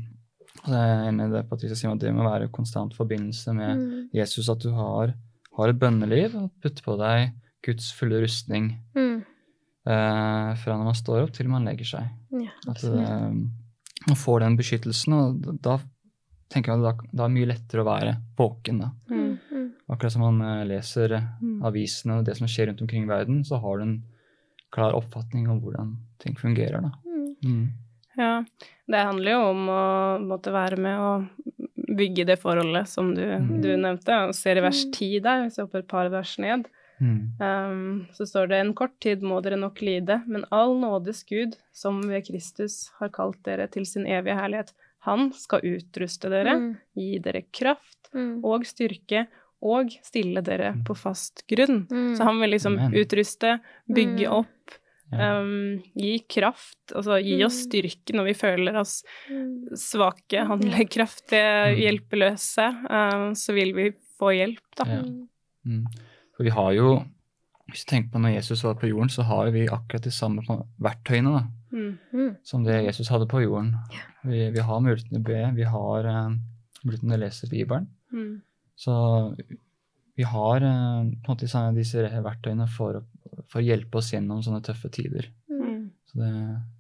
jeg 0.67 0.75
er 0.75 1.09
enig 1.13 1.31
det 1.31 1.49
Patricia 1.49 1.77
sier, 1.77 1.93
at 1.93 1.99
det 2.01 2.13
må 2.15 2.25
være 2.25 2.49
konstant 2.51 2.93
forbindelse 2.97 3.55
med 3.55 3.77
Mm. 3.79 4.09
Jesus. 4.13 4.49
At 4.49 4.59
du 4.61 4.73
har, 4.73 5.15
har 5.57 5.69
et 5.69 5.79
bønneliv 5.79 6.35
og 6.35 6.51
putter 6.61 6.83
på 6.83 6.99
deg 6.99 7.33
Guds 7.63 7.93
fulle 7.93 8.21
rustning 8.23 8.79
Mm. 8.97 9.21
eh, 9.87 10.55
fra 10.57 10.73
når 10.77 10.85
man 10.85 10.95
står 10.95 11.23
opp 11.23 11.33
til 11.33 11.47
man 11.49 11.65
legger 11.65 11.85
seg. 11.85 12.09
Ja, 12.33 12.51
At 12.69 12.81
det, 12.81 12.91
man 14.09 14.17
får 14.17 14.41
den 14.41 14.57
beskyttelsen, 14.57 15.13
og 15.13 15.63
da 15.63 15.79
tenker 16.53 16.73
jeg 16.73 16.79
at 16.79 16.85
da, 16.87 17.09
da 17.13 17.25
er 17.25 17.29
det 17.29 17.37
mye 17.37 17.49
lettere 17.53 17.83
å 17.83 17.89
være 17.89 18.17
våken. 18.39 18.79
da. 18.85 18.91
Mm. 19.11 19.39
Mm. 19.53 19.71
Akkurat 19.89 20.13
som 20.13 20.23
man 20.23 20.41
eh, 20.43 20.65
leser 20.67 21.13
eh, 21.19 21.27
Mm. 21.43 21.63
avisene 21.65 22.19
og 22.19 22.25
det 22.25 22.37
som 22.37 22.47
skjer 22.51 22.69
rundt 22.71 22.83
omkring 22.83 23.05
i 23.05 23.11
verden, 23.11 23.43
så 23.45 23.61
har 23.61 23.79
du 23.79 23.83
en 23.83 24.03
klar 24.73 24.93
oppfatning 24.99 25.49
om 25.49 25.61
hvordan 25.61 25.97
ting 26.19 26.35
fungerer. 26.37 26.81
da. 26.83 26.93
Mm. 27.07 27.37
Mm. 27.45 27.67
Ja, 28.17 28.45
det 28.89 29.05
handler 29.05 29.31
jo 29.33 29.43
om 29.51 29.67
å 29.69 29.83
måtte 30.25 30.53
være 30.53 30.77
med 30.81 30.99
og 30.99 31.27
bygge 31.97 32.25
det 32.27 32.39
forholdet 32.41 32.89
som 32.89 33.15
du, 33.15 33.23
Mm. 33.23 33.61
du 33.63 33.69
nevnte. 33.77 34.29
Og 34.29 34.35
ser 34.35 34.57
i 34.57 34.61
vers 34.61 34.85
ti 34.93 35.19
10 35.19 35.23
der, 35.23 35.43
hvis 35.45 35.57
jeg 35.57 35.67
hopper 35.67 35.79
et 35.85 35.89
par 35.89 36.09
vers 36.09 36.39
ned, 36.39 36.67
Mm. 36.99 37.39
Um, 37.39 38.07
så 38.17 38.25
står 38.25 38.49
det 38.49 38.57
en 38.57 38.73
kort 38.73 38.99
tid 39.01 39.21
må 39.21 39.43
dere 39.43 39.59
nok 39.61 39.83
lide, 39.83 40.23
men 40.27 40.47
all 40.51 40.79
nådes 40.81 41.25
Gud, 41.29 41.59
som 41.71 42.01
ved 42.01 42.25
Kristus 42.27 42.91
har 42.99 43.11
kalt 43.11 43.43
dere 43.45 43.67
til 43.69 43.85
sin 43.85 44.07
evige 44.07 44.33
herlighet, 44.35 44.73
han 45.07 45.31
skal 45.33 45.65
utruste 45.65 46.29
dere, 46.33 46.57
Mm. 46.59 46.77
gi 46.97 47.19
dere 47.23 47.43
kraft 47.53 48.11
Mm. 48.15 48.45
og 48.45 48.65
styrke, 48.69 49.27
og 49.63 49.89
stille 50.05 50.43
dere 50.45 50.75
på 50.87 50.95
fast 50.97 51.43
grunn. 51.49 51.87
Mm. 51.91 52.15
Så 52.17 52.25
han 52.25 52.39
vil 52.41 52.51
liksom 52.53 52.77
Amen. 52.79 52.93
utruste, 53.01 53.59
bygge 53.89 54.27
Mm. 54.29 54.33
opp, 54.33 54.75
Ja. 55.13 55.41
um, 55.41 55.83
gi 55.97 56.19
kraft, 56.29 56.93
altså 56.95 57.17
gi 57.23 57.43
oss 57.45 57.65
Mm. 57.65 57.71
styrke 57.71 58.13
når 58.15 58.25
vi 58.25 58.35
føler 58.35 58.77
oss 58.77 59.03
Mm. 59.31 59.69
svake, 59.75 60.45
handlekraftige, 60.47 61.75
Mm. 61.75 61.79
hjelpeløse, 61.81 62.67
um, 62.91 63.35
så 63.35 63.55
vil 63.55 63.73
vi 63.75 63.91
få 64.21 64.33
hjelp, 64.35 64.59
da. 64.77 64.85
Ja. 64.85 65.03
Mm. 65.03 65.29
Mm. 65.67 65.87
For 66.37 66.45
vi 66.45 66.51
har 66.51 66.73
jo 66.73 67.05
Hvis 67.69 67.85
du 67.85 67.91
tenker 67.97 68.13
på 68.13 68.21
når 68.23 68.35
Jesus 68.37 68.63
var 68.63 68.75
på 68.79 68.87
jorden, 68.89 69.09
så 69.11 69.25
har 69.25 69.51
vi 69.51 69.67
akkurat 69.67 70.01
de 70.05 70.11
samme 70.11 70.39
verktøyene 70.81 71.33
da, 71.35 71.41
Mm. 71.77 72.35
Som 72.47 72.65
det 72.65 72.81
Jesus 72.87 73.11
hadde 73.13 73.29
på 73.31 73.43
jorden. 73.45 73.75
Vi, 74.25 74.47
vi 74.55 74.65
har 74.65 74.83
muligheten 74.83 75.13
til 75.13 75.23
å 75.23 75.27
be, 75.27 75.41
vi 75.59 75.69
har 75.69 76.09
uh, 76.09 76.35
muligheten 76.83 77.11
til 77.11 77.17
å 77.19 77.23
lese 77.23 77.51
Bibelen. 77.53 77.89
Mm. 78.15 78.35
Så 78.77 78.97
vi 80.17 80.27
har 80.27 80.65
uh, 80.65 81.73
disse 81.77 82.05
verktøyene 82.25 82.69
for 82.73 83.01
å, 83.01 83.05
for 83.47 83.61
å 83.61 83.67
hjelpe 83.67 84.01
oss 84.01 84.13
gjennom 84.15 84.43
sånne 84.45 84.63
tøffe 84.65 84.91
tider. 84.93 85.31
Mm. 85.53 85.91
Så 86.09 86.23
det, 86.23 86.33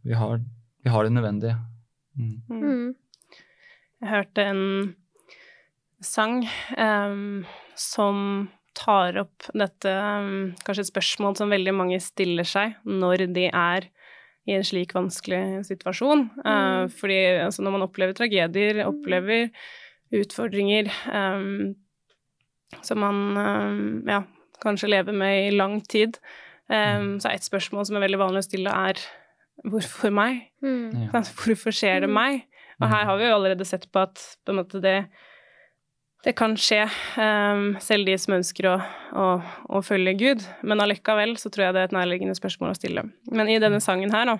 vi, 0.06 0.16
har, 0.16 0.40
vi 0.84 0.92
har 0.92 1.04
det 1.04 1.16
nødvendige. 1.16 1.58
Mm. 2.16 2.36
Mm. 2.48 2.94
Jeg 4.00 4.12
hørte 4.12 4.44
en 4.44 4.64
sang 6.04 6.42
um, 6.76 7.44
som 7.76 8.48
tar 8.76 9.16
opp 9.22 9.46
dette 9.56 9.88
um, 9.88 10.50
Kanskje 10.64 10.84
et 10.84 10.90
spørsmål 10.90 11.36
som 11.38 11.52
veldig 11.52 11.72
mange 11.76 12.00
stiller 12.04 12.46
seg 12.48 12.76
når 12.84 13.26
de 13.36 13.48
er 13.48 13.88
i 14.46 14.54
en 14.54 14.64
slik 14.64 14.94
vanskelig 14.94 15.64
situasjon. 15.66 16.28
Eh, 16.44 16.52
Mm. 16.86 16.90
fordi 16.90 17.18
altså, 17.42 17.62
når 17.62 17.72
man 17.72 17.82
opplever 17.82 18.14
tragedier, 18.14 18.84
opplever 18.86 19.50
utfordringer 20.14 20.90
um, 21.10 21.74
som 22.82 22.98
man 22.98 23.36
um, 23.36 24.02
ja, 24.08 24.22
kanskje 24.62 24.90
lever 24.90 25.12
med 25.12 25.48
i 25.48 25.56
lang 25.56 25.80
tid, 25.88 26.18
um, 26.70 27.16
så 27.20 27.28
er 27.30 27.34
et 27.40 27.46
spørsmål 27.46 27.86
som 27.86 27.96
er 27.96 28.06
veldig 28.06 28.20
vanlig 28.22 28.42
å 28.44 28.46
stille, 28.46 28.70
er 28.70 29.00
hvorfor 29.66 30.12
meg? 30.14 30.44
Mm. 30.62 31.10
Hvorfor 31.10 31.74
skjer 31.74 32.04
det 32.06 32.10
meg? 32.10 32.44
Og 32.80 32.90
her 32.92 33.06
har 33.08 33.16
vi 33.16 33.24
jo 33.24 33.34
allerede 33.34 33.64
sett 33.64 33.86
på 33.90 34.02
at 34.04 34.20
på 34.44 34.52
måte 34.52 34.82
det, 34.84 35.06
det 36.26 36.34
kan 36.34 36.56
skje, 36.58 36.82
um, 37.22 37.76
selv 37.82 38.08
de 38.08 38.16
som 38.18 38.34
ønsker 38.34 38.66
å, 38.66 38.74
å, 39.14 39.26
å 39.78 39.82
følge 39.86 40.16
Gud. 40.18 40.44
Men 40.66 40.82
allikevel 40.82 41.36
så 41.38 41.52
tror 41.54 41.68
jeg 41.68 41.76
det 41.76 41.84
er 41.84 41.90
et 41.90 41.94
nærliggende 41.94 42.34
spørsmål 42.34 42.72
å 42.72 42.78
stille. 42.78 43.06
Men 43.30 43.50
i 43.52 43.60
denne 43.62 43.78
sangen 43.84 44.10
her, 44.14 44.32
da, 44.32 44.36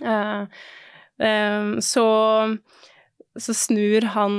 eh, 0.00 0.64
em, 1.28 1.76
så 1.84 2.06
så 3.36 3.52
snur 3.52 4.06
han, 4.14 4.36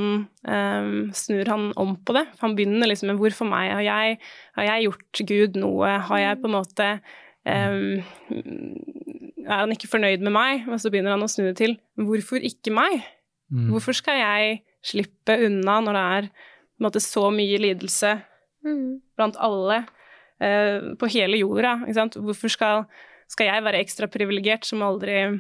em, 0.50 1.12
snur 1.14 1.46
han 1.52 1.68
om 1.78 1.92
på 2.02 2.16
det. 2.18 2.24
Han 2.42 2.56
begynner 2.58 2.90
liksom 2.90 3.12
med 3.12 3.20
'hvorfor 3.22 3.46
meg'? 3.46 3.70
Har 3.78 3.86
jeg, 3.86 4.18
har 4.58 4.64
jeg 4.64 4.88
gjort 4.88 5.22
Gud 5.28 5.56
noe? 5.62 6.00
Har 6.00 6.18
jeg 6.18 6.42
på 6.42 6.50
en 6.50 6.58
måte 6.58 6.88
Um, 7.48 8.04
Er 9.48 9.62
han 9.62 9.72
ikke 9.72 9.88
fornøyd 9.88 10.24
med 10.26 10.34
meg? 10.36 10.66
Men 10.68 10.82
så 10.82 10.92
begynner 10.92 11.16
han 11.16 11.24
å 11.24 11.30
snu 11.32 11.46
det 11.48 11.58
til 11.62 11.78
'hvorfor 11.96 12.44
ikke 12.44 12.74
meg'? 12.76 13.06
Mm. 13.52 13.70
Hvorfor 13.72 13.96
skal 13.96 14.18
jeg 14.20 14.62
slippe 14.84 15.38
unna 15.46 15.80
når 15.82 15.94
det 15.98 16.06
er 16.18 16.30
på 16.32 16.82
en 16.82 16.88
måte, 16.90 17.02
så 17.04 17.30
mye 17.34 17.58
lidelse 17.64 18.22
Mm. 18.66 19.00
blant 19.16 19.38
alle 19.40 19.86
eh, 20.42 20.82
på 21.00 21.08
hele 21.10 21.38
jorda? 21.40 21.78
Ikke 21.86 21.94
sant? 21.96 22.18
Hvorfor 22.20 22.50
skal, 22.52 22.86
skal 23.28 23.48
jeg 23.48 23.64
være 23.64 23.80
ekstra 23.84 24.08
privilegert 24.12 24.66
som 24.66 24.82
aldri 24.84 25.40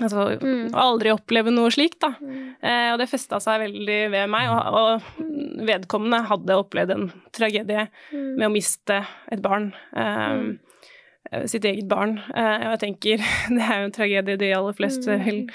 Altså 0.00 0.38
Mm. 0.38 0.68
aldri 0.78 1.10
oppleve 1.10 1.50
noe 1.50 1.72
slikt, 1.74 1.98
da. 2.04 2.12
Mm. 2.22 2.54
Eh, 2.62 2.92
og 2.92 3.00
det 3.00 3.08
festa 3.10 3.40
seg 3.42 3.58
veldig 3.64 3.96
ved 4.12 4.28
meg, 4.30 4.46
og, 4.48 4.74
og 4.78 5.66
vedkommende 5.66 6.20
hadde 6.28 6.54
opplevd 6.54 6.90
en 6.94 7.08
tragedie 7.34 7.88
Mm. 8.12 8.36
med 8.38 8.46
å 8.46 8.52
miste 8.52 9.00
et 9.32 9.42
barn. 9.42 9.72
Mm. 9.96 10.58
eh, 11.32 11.46
Sitt 11.50 11.64
eget 11.64 11.88
barn. 11.88 12.18
Eh, 12.32 12.68
og 12.68 12.78
jeg 12.78 12.80
tenker 12.84 13.16
det 13.56 13.58
er 13.64 13.80
jo 13.80 13.84
en 13.88 13.92
tragedie 13.92 14.36
de 14.38 14.52
aller 14.54 14.72
fleste 14.78 15.18
Mm. 15.18 15.24
vil, 15.24 15.48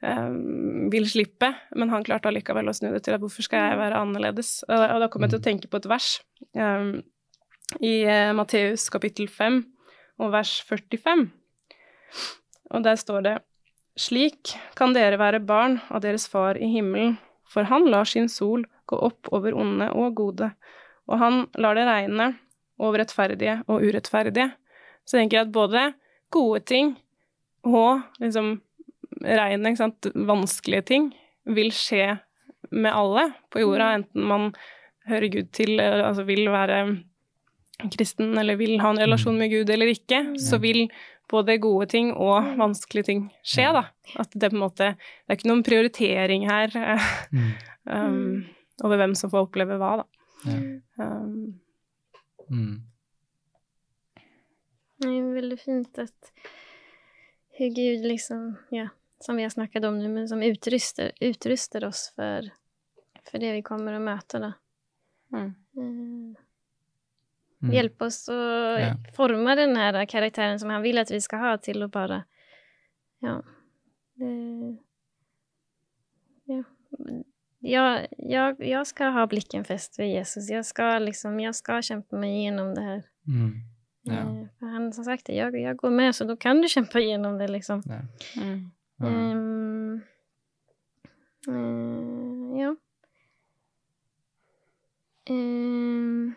vil 0.00 1.06
slippe, 1.08 1.50
men 1.76 1.90
han 1.92 2.04
klarte 2.06 2.30
allikevel 2.30 2.70
å 2.70 2.74
snu 2.76 2.88
det 2.94 3.02
til 3.04 3.16
at 3.16 3.20
hvorfor 3.20 3.44
skal 3.44 3.66
jeg 3.68 3.80
være 3.82 3.98
annerledes? 4.00 4.52
Og, 4.68 5.00
da 5.02 5.08
kom 5.12 5.26
jeg 5.26 5.34
til 5.34 5.40
å 5.42 5.44
tenke 5.44 5.68
på 5.68 5.80
et 5.80 5.88
vers 5.90 6.08
um, 6.56 6.94
i 7.84 8.00
eh, 8.08 8.32
Matteus 8.36 8.88
kapittel 8.92 9.28
5 9.28 9.60
og 10.24 10.32
vers 10.32 10.54
45. 10.68 11.26
Og 12.72 12.84
der 12.86 13.00
står 13.00 13.26
det 13.26 13.36
slik 14.00 14.54
kan 14.78 14.94
dere 14.96 15.20
være 15.20 15.42
barn 15.44 15.78
av 15.92 16.00
deres 16.04 16.24
far 16.30 16.56
i 16.56 16.70
himmelen, 16.72 17.18
for 17.44 17.68
han 17.68 17.88
lar 17.90 18.08
sin 18.08 18.30
sol 18.32 18.64
gå 18.88 18.96
opp 18.96 19.28
over 19.34 19.54
onde 19.58 19.90
og 19.92 20.16
gode, 20.16 20.50
og 21.10 21.20
han 21.20 21.44
lar 21.60 21.76
det 21.76 21.86
regne 21.88 22.32
over 22.80 23.02
rettferdige 23.02 23.60
og 23.68 23.84
urettferdige. 23.84 24.48
Så 25.04 25.18
jeg 25.18 25.26
tenker 25.26 25.44
at 25.44 25.52
både 25.52 25.90
gode 26.32 26.62
ting 26.64 26.94
og 27.66 28.00
liksom 28.22 28.60
regne, 29.24 29.72
ikke 29.72 29.82
sant, 29.84 30.10
vanskelige 30.14 30.86
ting, 30.92 31.10
vil 31.50 31.70
skje 31.74 32.18
med 32.70 32.92
alle 32.92 33.30
på 33.50 33.62
jorda, 33.62 33.94
enten 33.98 34.26
man 34.28 34.50
hører 35.08 35.32
Gud 35.32 35.48
til, 35.56 35.80
altså 35.80 36.26
vil 36.28 36.50
være 36.52 36.82
kristen 37.90 38.36
eller 38.38 38.58
vil 38.60 38.76
ha 38.82 38.90
en 38.92 39.00
relasjon 39.00 39.38
med 39.40 39.50
Gud 39.52 39.70
eller 39.72 39.90
ikke, 39.90 40.20
så 40.40 40.60
vil 40.60 40.84
både 41.30 41.56
gode 41.62 41.86
ting 41.92 42.10
og 42.12 42.54
vanskelige 42.58 43.06
ting 43.06 43.24
skje, 43.46 43.70
da. 43.76 43.84
At 44.20 44.34
det 44.34 44.50
på 44.50 44.58
en 44.58 44.64
måte 44.64 44.92
Det 44.98 45.30
er 45.30 45.38
ikke 45.38 45.50
noen 45.52 45.66
prioritering 45.66 46.46
her 46.50 46.74
Mm. 47.30 47.50
um, 47.94 48.44
over 48.84 48.96
hvem 48.96 49.14
som 49.14 49.30
får 49.30 49.46
oppleve 49.46 49.76
hva, 49.78 50.02
da. 50.02 50.06
Ja. 50.50 50.60
Um, 50.98 51.60
Mm. 52.50 52.80
Det 55.00 55.08
er 55.08 55.28
veldig 55.34 55.58
fint 55.60 55.98
at 56.02 56.32
Gud 57.60 58.06
liksom, 58.08 58.56
ja, 58.74 58.88
som 59.20 59.36
vi 59.36 59.42
har 59.42 59.50
snakket 59.50 59.84
om 59.84 59.98
nu, 59.98 60.08
men 60.08 60.28
som 60.28 60.42
utruster, 60.42 61.12
utruster 61.20 61.84
oss 61.84 62.12
för, 62.16 62.50
för 63.30 63.38
det 63.38 63.52
vi 63.52 63.62
kommer 63.62 63.92
att 63.92 64.02
möta 64.02 64.38
då. 64.38 64.52
mm. 65.36 65.54
Mm. 67.62 67.74
Hjelpe 67.74 68.04
oss 68.04 68.28
å 68.28 68.32
Ja. 68.78 68.96
forma 69.16 69.54
den 69.54 69.74
karakteren 69.74 70.06
karaktären 70.06 70.60
som 70.60 70.70
han 70.70 70.82
vil 70.82 70.98
at 70.98 71.10
vi 71.10 71.20
skal 71.20 71.38
ha 71.38 71.56
til 71.58 71.82
å 71.82 71.88
bare 71.88 72.24
ja, 73.20 73.42
det, 74.14 74.76
ja. 76.44 76.64
Jag, 77.62 78.06
jag, 78.18 78.64
jag 78.66 78.86
ska 78.86 79.08
ha 79.08 79.26
blicken 79.26 79.64
fäst 79.64 79.98
vid 79.98 80.08
Jesus. 80.14 80.50
Jeg 80.50 80.64
skal, 80.66 81.04
liksom, 81.04 81.40
jag 81.40 81.54
ska 81.54 81.82
kämpa 81.82 82.16
mig 82.16 82.38
igenom 82.38 82.74
det 82.74 82.80
her. 82.82 83.02
Mm. 83.28 83.52
Ja. 84.02 84.12
Eh, 84.12 84.46
han 84.60 84.92
som 84.92 85.04
sagt, 85.04 85.28
jeg, 85.28 85.54
jeg 85.54 85.76
går 85.76 85.90
med 85.90 86.14
så 86.16 86.24
da 86.24 86.36
kan 86.36 86.62
du 86.62 86.68
kjempe 86.68 87.00
gjennom 87.00 87.38
det 87.38 87.48
liksom. 87.48 87.82
Ja. 87.86 88.00
Mm. 88.42 88.70
Mm. 89.00 90.02
Ehm, 91.48 92.54
eh, 92.54 92.60
ja. 92.60 92.74
Um, 95.30 96.34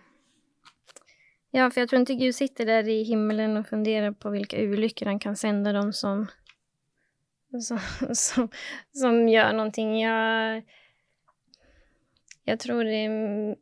ja, 1.51 1.69
for 1.69 1.81
jeg 1.81 1.89
tror 1.89 2.03
ikke 2.03 2.19
Gud 2.21 2.35
sitter 2.37 2.65
der 2.69 2.87
i 2.89 3.03
himmelen 3.07 3.57
og 3.57 3.67
funderer 3.67 4.13
på 4.15 4.31
hvilke 4.33 4.63
ulykker 4.69 5.09
han 5.09 5.19
kan 5.19 5.35
sende 5.35 5.73
dem 5.73 5.91
som, 5.93 6.27
som, 7.59 7.81
som, 8.23 8.49
som 8.95 9.19
gjør 9.27 9.51
noe. 9.57 9.87
Jeg, 9.99 10.63
jeg 12.47 12.61
tror 12.63 12.83
det 12.87 13.01
er 13.05 13.55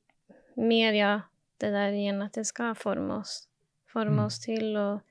mer 0.62 0.93
ja, 1.00 1.13
det 1.62 1.72
der 1.74 1.96
igjen 1.96 2.22
at 2.25 2.36
det 2.38 2.46
skal 2.50 2.75
forme 2.75 3.22
oss. 3.22 3.48
Forma 3.91 4.22
Mm. 4.22 4.25
oss 4.25 4.39
til 4.39 4.77
og 4.79 5.01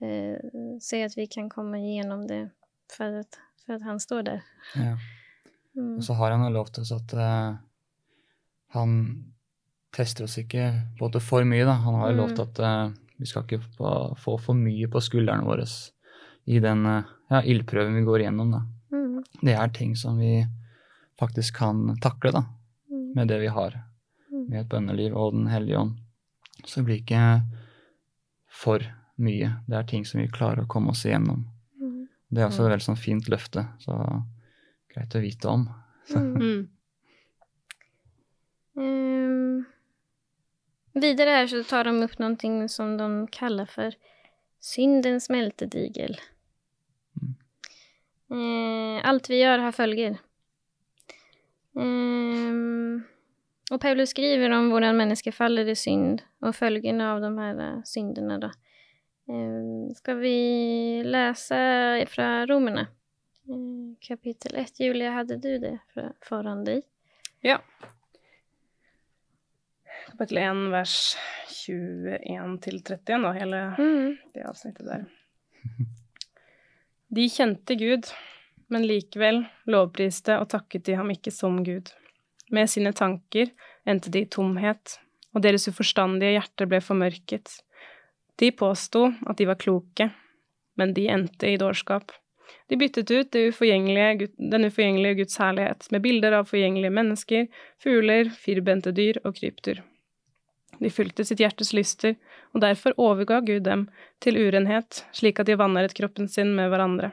eh, 0.00 0.38
se 0.80 1.02
at 1.04 1.16
vi 1.16 1.26
kan 1.26 1.50
komme 1.52 1.80
gjennom 1.82 2.26
det 2.28 2.46
för 2.92 3.12
at, 3.20 3.38
for 3.66 3.74
at 3.74 3.82
han 3.82 4.00
står 4.00 4.22
der. 4.22 4.42
Ja. 4.74 4.96
Mm. 5.76 5.96
Og 5.98 6.04
så 6.04 6.14
har 6.18 6.30
han 6.30 6.44
jo 6.44 6.50
lovt 6.58 6.78
oss 6.78 6.92
at 6.92 7.12
uh, 7.14 7.56
han 8.74 8.94
tester 9.94 10.24
oss 10.24 10.38
ikke 10.38 10.64
både 10.98 11.20
for 11.20 11.44
mye, 11.48 11.64
da. 11.64 11.72
Han 11.84 11.94
har 11.94 12.10
jo 12.10 12.16
Mm. 12.16 12.22
lovt 12.22 12.38
at 12.44 12.58
uh, 12.60 12.96
vi 13.18 13.26
skal 13.26 13.42
ikke 13.44 13.60
få, 13.76 14.14
få 14.18 14.38
for 14.40 14.54
mye 14.54 14.88
på 14.90 15.00
skuldrene 15.02 15.44
våre 15.46 15.64
i 16.46 16.58
den 16.60 16.86
uh, 16.86 17.02
ja, 17.30 17.42
ildprøven 17.42 17.94
vi 17.94 18.04
går 18.06 18.20
igjennom, 18.24 18.50
da. 18.52 18.62
Mm. 18.92 19.22
Det 19.42 19.54
er 19.54 19.68
ting 19.68 19.94
som 19.96 20.18
vi 20.18 20.46
faktisk 21.18 21.56
kan 21.56 21.96
takle, 22.00 22.32
da, 22.32 22.44
Mm. 22.90 23.12
med 23.14 23.28
det 23.28 23.38
vi 23.40 23.46
har. 23.52 23.74
Mm. 24.32 24.46
Med 24.50 24.60
et 24.60 24.68
bønneliv 24.68 25.14
og 25.16 25.32
Den 25.32 25.46
hellige 25.46 25.78
ånd. 25.78 25.96
Så 26.64 26.80
det 26.80 26.84
blir 26.84 26.96
ikke 27.02 27.42
for 28.50 28.80
mye. 29.18 29.50
Det 29.68 29.76
er 29.76 29.82
ting 29.88 30.04
som 30.06 30.20
vi 30.20 30.28
klarer 30.28 30.62
å 30.64 30.66
komme 30.68 30.90
oss 30.90 31.04
igjennom. 31.04 31.46
Mm. 32.28 32.34
Det 32.34 32.42
er 32.42 32.48
også 32.48 32.60
Mm. 32.62 32.66
et 32.66 32.72
veldig 32.72 32.86
sånn 32.86 33.04
fint 33.04 33.28
løfte, 33.28 33.66
så 33.80 34.22
greit 34.92 35.14
å 35.14 35.20
vite 35.20 35.48
om. 35.48 35.68
Mm. 36.14 36.34
Mm. 36.36 36.68
Ehm, 38.76 39.64
Vidare 40.94 41.30
här 41.30 41.46
så 41.46 41.62
tar 41.64 41.84
de 41.84 42.02
opp 42.02 42.18
noe 42.18 42.68
som 42.68 42.96
de 42.96 43.28
kaller 43.30 43.66
for 43.66 43.92
syndens 44.60 45.24
smeltedigel. 45.24 46.18
Mm. 47.20 47.34
Uh, 48.30 49.00
alt 49.08 49.30
vi 49.30 49.40
gjør, 49.42 49.58
har 49.58 49.72
følger. 49.72 50.18
Um, 51.74 53.04
og 53.70 53.80
Paulus 53.80 54.10
skriver 54.10 54.50
om 54.56 54.70
hvordan 54.72 54.96
mennesker 54.96 55.32
faller 55.32 55.68
i 55.68 55.74
synd 55.74 56.24
og 56.42 56.54
følgene 56.54 57.04
av 57.04 57.20
de 57.22 57.30
her 57.38 57.54
syndene. 57.54 57.84
synderna. 57.86 58.52
Ehm, 59.28 59.94
vi 60.20 61.02
lese 61.04 62.06
fra 62.08 62.46
Romerne? 62.46 62.86
Kapittel 63.48 63.96
kapitel 64.00 64.56
1. 64.56 64.80
Julia, 64.80 65.10
hadde 65.10 65.36
du 65.36 65.58
det 65.58 65.78
foran 66.24 66.64
deg? 66.64 66.82
Ja. 67.44 67.58
Kapittel 70.10 70.38
1, 70.42 70.70
vers 70.72 70.94
21 71.66 72.58
til 72.64 72.80
31, 72.80 73.22
da, 73.22 73.32
hele 73.36 73.62
Mm. 73.78 74.18
det 74.34 74.44
avsnittet 74.44 74.86
der. 74.86 75.04
De 77.08 77.28
kjente 77.28 77.76
Gud, 77.78 78.10
men 78.68 78.84
likevel 78.84 79.46
lovpriste 79.66 80.38
og 80.40 80.48
takket 80.48 80.84
de 80.84 80.94
ham 80.94 81.10
ikke 81.10 81.30
som 81.32 81.64
Gud. 81.64 81.92
Med 82.50 82.68
sine 82.68 82.92
tanker 82.92 83.50
endte 83.86 84.10
de 84.10 84.20
i 84.24 84.28
tomhet, 84.28 84.98
og 85.34 85.42
deres 85.42 85.68
uforstandige 85.68 86.36
hjerter 86.36 86.66
ble 86.66 86.80
formørket. 86.80 87.62
De 88.38 88.50
påsto 88.54 89.08
at 89.26 89.38
de 89.38 89.48
var 89.48 89.58
kloke, 89.58 90.10
men 90.78 90.94
de 90.94 91.08
endte 91.10 91.50
i 91.50 91.58
dårskap. 91.58 92.12
De 92.68 92.76
byttet 92.76 93.10
ut 93.10 93.36
uforgjengelige, 93.36 94.28
den 94.38 94.68
uforgjengelige 94.68 95.22
Guds 95.22 95.38
herlighet 95.40 95.88
med 95.90 96.04
bilder 96.04 96.36
av 96.38 96.48
forgjengelige 96.50 96.94
mennesker, 96.94 97.46
fugler, 97.82 98.30
firbente 98.30 98.92
dyr 98.94 99.20
og 99.24 99.36
krypdyr. 99.40 99.82
De 100.78 100.90
fulgte 100.94 101.24
sitt 101.26 101.40
hjertes 101.42 101.72
lyster, 101.74 102.14
og 102.54 102.62
derfor 102.62 102.94
overga 103.00 103.40
Gud 103.42 103.64
dem 103.66 103.88
til 104.22 104.38
urenhet, 104.38 105.02
slik 105.16 105.40
at 105.40 105.50
de 105.50 105.58
vanæret 105.58 105.96
kroppen 105.98 106.30
sin 106.30 106.54
med 106.54 106.70
hverandre. 106.70 107.10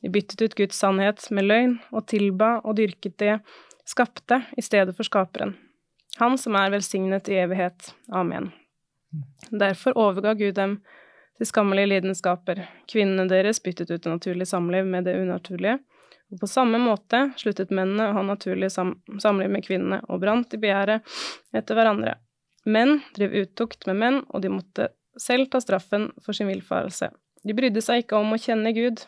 De 0.00 0.12
byttet 0.12 0.40
ut 0.40 0.56
Guds 0.56 0.80
sannhet 0.80 1.20
med 1.30 1.48
løgn, 1.48 1.78
og 1.92 2.06
tilba 2.08 2.56
og 2.64 2.78
dyrket 2.80 3.18
det 3.20 3.38
skapte 3.84 4.40
i 4.56 4.64
stedet 4.64 4.96
for 4.96 5.04
skaperen. 5.04 5.56
Han 6.20 6.38
som 6.40 6.56
er 6.56 6.72
velsignet 6.72 7.28
i 7.28 7.40
evighet. 7.42 7.92
Amen. 8.12 8.52
Derfor 9.50 9.96
overga 9.98 10.34
Gud 10.38 10.54
dem 10.58 10.78
til 11.38 11.48
skammelige 11.50 11.90
lidenskaper. 11.94 12.62
Kvinnene 12.90 13.28
deres 13.30 13.60
byttet 13.62 13.90
ut 13.90 14.02
det 14.02 14.10
naturlige 14.10 14.50
samliv 14.50 14.86
med 14.86 15.08
det 15.08 15.16
unaturlige. 15.20 15.78
Og 16.32 16.40
på 16.40 16.48
samme 16.50 16.80
måte 16.82 17.28
sluttet 17.38 17.72
mennene 17.74 18.08
å 18.10 18.14
ha 18.16 18.22
naturlig 18.26 18.70
sam 18.72 18.96
samliv 19.22 19.50
med 19.52 19.66
kvinnene 19.66 20.00
og 20.08 20.22
brant 20.24 20.54
i 20.56 20.60
begjæret 20.60 21.04
etter 21.54 21.78
hverandre. 21.78 22.16
Menn 22.64 23.02
drev 23.14 23.34
uttukt 23.42 23.84
med 23.86 24.00
menn, 24.00 24.22
og 24.32 24.42
de 24.42 24.50
måtte 24.50 24.88
selv 25.20 25.50
ta 25.52 25.60
straffen 25.60 26.08
for 26.24 26.36
sin 26.36 26.48
villfarelse. 26.48 27.10
De 27.44 27.54
brydde 27.54 27.82
seg 27.84 28.02
ikke 28.02 28.18
om 28.18 28.32
å 28.32 28.40
kjenne 28.40 28.72
Gud. 28.74 29.04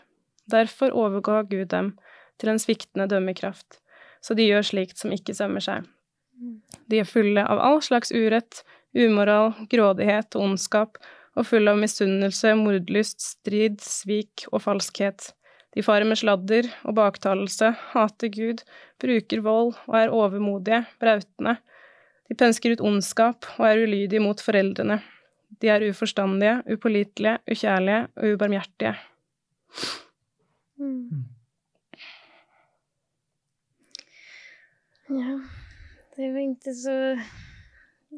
Derfor 0.53 0.93
overga 0.95 1.41
Gud 1.49 1.71
dem 1.73 1.95
til 2.39 2.53
en 2.53 2.61
sviktende 2.61 3.09
dømmekraft, 3.11 3.81
så 4.21 4.37
de 4.37 4.45
gjør 4.45 4.67
slikt 4.69 5.01
som 5.01 5.15
ikke 5.15 5.35
sømmer 5.35 5.65
seg. 5.65 5.87
De 6.87 7.01
er 7.01 7.09
fulle 7.09 7.43
av 7.43 7.59
all 7.65 7.81
slags 7.83 8.13
urett, 8.13 8.61
umoral, 8.97 9.53
grådighet 9.71 10.37
og 10.37 10.51
ondskap, 10.51 11.01
og 11.37 11.45
full 11.45 11.69
av 11.69 11.77
misunnelse, 11.81 12.55
mordlyst, 12.57 13.21
strid, 13.21 13.83
svik 13.85 14.47
og 14.53 14.63
falskhet. 14.65 15.31
De 15.77 15.85
farer 15.85 16.09
med 16.09 16.17
sladder 16.17 16.71
og 16.89 16.97
baktalelse, 16.97 17.75
hater 17.93 18.33
Gud, 18.33 18.63
bruker 19.03 19.43
vold 19.45 19.75
og 19.85 19.99
er 20.01 20.15
overmodige, 20.15 20.87
brautende. 21.03 21.59
De 22.27 22.35
pønsker 22.39 22.73
ut 22.73 22.83
ondskap 22.83 23.47
og 23.59 23.69
er 23.69 23.85
ulydige 23.85 24.23
mot 24.25 24.41
foreldrene. 24.41 25.03
De 25.61 25.69
er 25.71 25.85
uforstandige, 25.91 26.63
upålitelige, 26.73 27.39
ukjærlige 27.53 28.01
og 28.17 28.33
ubarmhjertige. 28.35 28.95
Mm. 30.81 31.27
Ja, 35.13 35.37
det 36.17 36.33
var 36.33 36.41
ikke 36.41 36.75
så... 36.75 36.97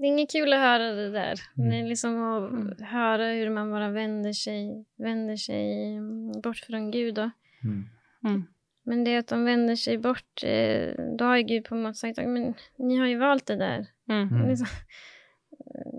Det 0.00 0.06
är 0.06 0.08
inget 0.08 0.30
kul 0.32 0.52
att 0.52 0.58
höra 0.60 0.92
det 0.92 1.10
där. 1.10 1.34
Det 1.54 1.76
är 1.78 1.86
liksom 1.86 2.22
att 2.22 2.80
höra 2.80 3.26
hur 3.26 3.50
man 3.50 3.70
bara 3.70 3.90
vänder 3.90 4.32
sig, 4.32 4.84
vänder 4.96 5.36
sig 5.36 5.94
mm, 5.96 6.40
bort 6.40 6.56
från 6.56 6.90
Gud. 6.90 7.14
Då. 7.14 7.30
Mm. 7.64 7.84
Mm. 8.24 8.44
Men 8.82 9.04
det 9.04 9.16
att 9.16 9.26
de 9.28 9.44
vänder 9.44 9.76
sig 9.76 9.98
bort, 9.98 10.42
eh, 10.44 10.94
då 11.18 11.24
har 11.24 11.36
ju 11.36 11.42
Gud 11.42 11.64
på 11.64 11.74
något 11.74 11.96
sätt 11.96 12.16
sagt 12.16 12.28
men 12.28 12.54
ni 12.76 12.96
har 12.96 13.06
ju 13.06 13.18
valt 13.18 13.46
det 13.46 13.56
där. 13.56 13.86
Mm. 14.08 14.28
Mm. 14.28 14.48
Liksom, 14.48 14.66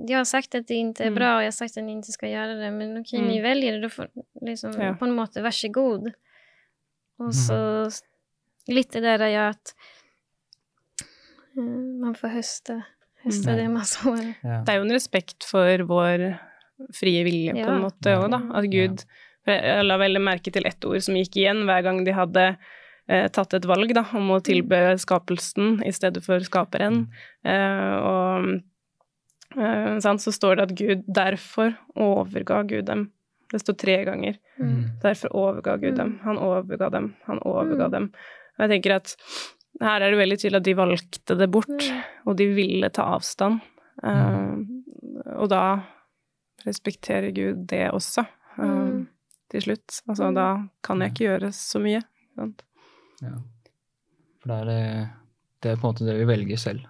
jag 0.07 0.17
har 0.17 0.25
sagt 0.25 0.55
att 0.55 0.67
det 0.67 0.73
inte 0.73 1.03
är 1.03 1.07
Mm. 1.07 1.15
bra 1.15 1.35
och 1.35 1.41
jag 1.41 1.47
har 1.47 1.51
sagt 1.51 1.77
att 1.77 1.83
ni 1.83 1.91
inte 1.91 2.11
ska 2.11 2.27
göra 2.29 2.53
det. 2.53 2.71
Men 2.71 3.01
okej, 3.01 3.19
ni 3.21 3.31
Mm. 3.37 3.43
väljer 3.43 3.73
det. 3.73 3.81
Då 3.81 3.89
får, 3.89 4.09
liksom, 4.41 4.71
Ja. 4.81 4.93
På 4.99 5.05
en 5.05 5.13
måte, 5.13 5.41
varsågod. 5.41 6.11
Och 7.17 7.23
Mm. 7.23 7.33
så 7.33 7.89
lite 8.67 8.99
där 8.99 9.27
jag 9.27 9.49
att 9.49 9.75
eh, 11.57 11.63
man 12.01 12.15
får 12.15 12.27
hösta, 12.27 12.81
Mm. 13.29 13.55
det 13.57 13.69
man 13.71 13.85
sår. 13.85 14.35
Ja. 14.43 14.61
Det 14.65 14.69
er 14.73 14.77
jo 14.79 14.85
en 14.87 14.95
respekt 14.95 15.43
for 15.43 15.77
vår 15.89 16.25
frie 16.95 17.23
vilje, 17.27 17.53
på 17.53 17.69
en 17.69 17.81
måte 17.83 18.09
Ja. 18.13 18.19
òg, 18.23 18.29
da. 18.31 18.41
At 18.57 18.69
Gud 18.71 19.05
Jeg 19.47 19.83
la 19.85 19.97
veldig 19.97 20.21
merke 20.21 20.51
til 20.53 20.65
ett 20.67 20.83
ord 20.85 21.01
som 21.01 21.15
gikk 21.15 21.35
igjen 21.39 21.63
hver 21.65 21.81
gang 21.81 22.03
de 22.05 22.11
hadde 22.13 22.57
eh, 23.09 23.27
tatt 23.33 23.53
et 23.57 23.65
valg 23.65 23.91
da, 23.95 24.03
om 24.13 24.29
å 24.35 24.39
tilbe 24.43 24.95
skapelsen 25.01 25.79
i 25.83 25.89
stedet 25.91 26.21
for 26.23 26.37
skaperen. 26.45 27.07
Eh, 27.43 27.95
og 27.97 28.61
eh, 29.57 29.99
sant, 30.03 30.21
så 30.21 30.31
står 30.35 30.59
det 30.59 30.63
at 30.67 30.75
Gud 30.77 31.03
derfor 31.07 31.73
overga 31.97 32.61
Gud 32.69 32.85
dem. 32.85 33.07
Det 33.51 33.61
står 33.63 33.77
tre 33.81 33.95
ganger. 34.05 34.37
Mm. 34.61 34.99
Derfor 35.01 35.33
overga 35.33 35.77
Gud 35.81 35.95
dem. 35.97 36.19
Han 36.23 36.37
overga 36.37 36.91
dem. 36.93 37.15
Han 37.25 37.39
overga 37.41 37.87
Mm. 37.87 37.91
dem. 37.91 38.11
Og 38.59 38.69
jeg 38.69 38.69
tenker 38.83 38.95
at 38.99 39.15
her 39.81 40.01
er 40.01 40.11
det 40.11 40.19
veldig 40.19 40.37
tydelig 40.41 40.59
at 40.59 40.63
de 40.67 40.73
valgte 40.75 41.37
det 41.39 41.49
bort, 41.51 41.67
Mm. 41.69 42.01
og 42.27 42.35
de 42.37 42.47
ville 42.53 42.89
ta 42.89 43.03
avstand. 43.15 43.61
Eh, 44.03 44.55
og 45.39 45.49
da 45.49 45.61
respekterer 46.65 47.31
Gud 47.35 47.65
det 47.67 47.89
også, 47.91 48.25
Mm. 48.57 49.07
til 49.49 49.61
slutt. 49.61 50.01
Altså, 50.09 50.33
da 50.35 50.67
kan 50.83 50.99
jeg 50.99 51.11
ikke 51.13 51.25
gjøre 51.39 51.51
så 51.53 51.79
mye. 51.79 52.01
Sant? 52.35 52.63
Ja. 53.21 53.35
For 54.41 54.47
det 54.49 54.57
er, 54.59 54.65
det, 54.65 55.09
det 55.61 55.71
er 55.71 55.75
på 55.75 55.87
en 55.87 55.93
måte 55.93 56.05
det 56.05 56.17
vi 56.19 56.25
velger 56.25 56.57
selv. 56.57 56.81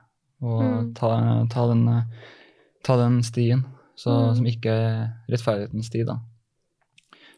Å 0.41 0.61
Mm. 0.61 0.93
ta, 0.95 1.45
ta, 1.49 1.67
den, 1.67 2.03
ta 2.83 2.97
den 2.97 3.21
stien 3.23 3.65
så, 3.95 4.09
Mm. 4.31 4.35
som 4.35 4.45
ikke 4.45 4.69
er 4.71 5.13
rettferdighetens 5.29 5.85
sti, 5.87 6.03
da. 6.05 6.17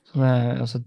Så 0.06 0.14
det, 0.20 0.60
altså, 0.62 0.84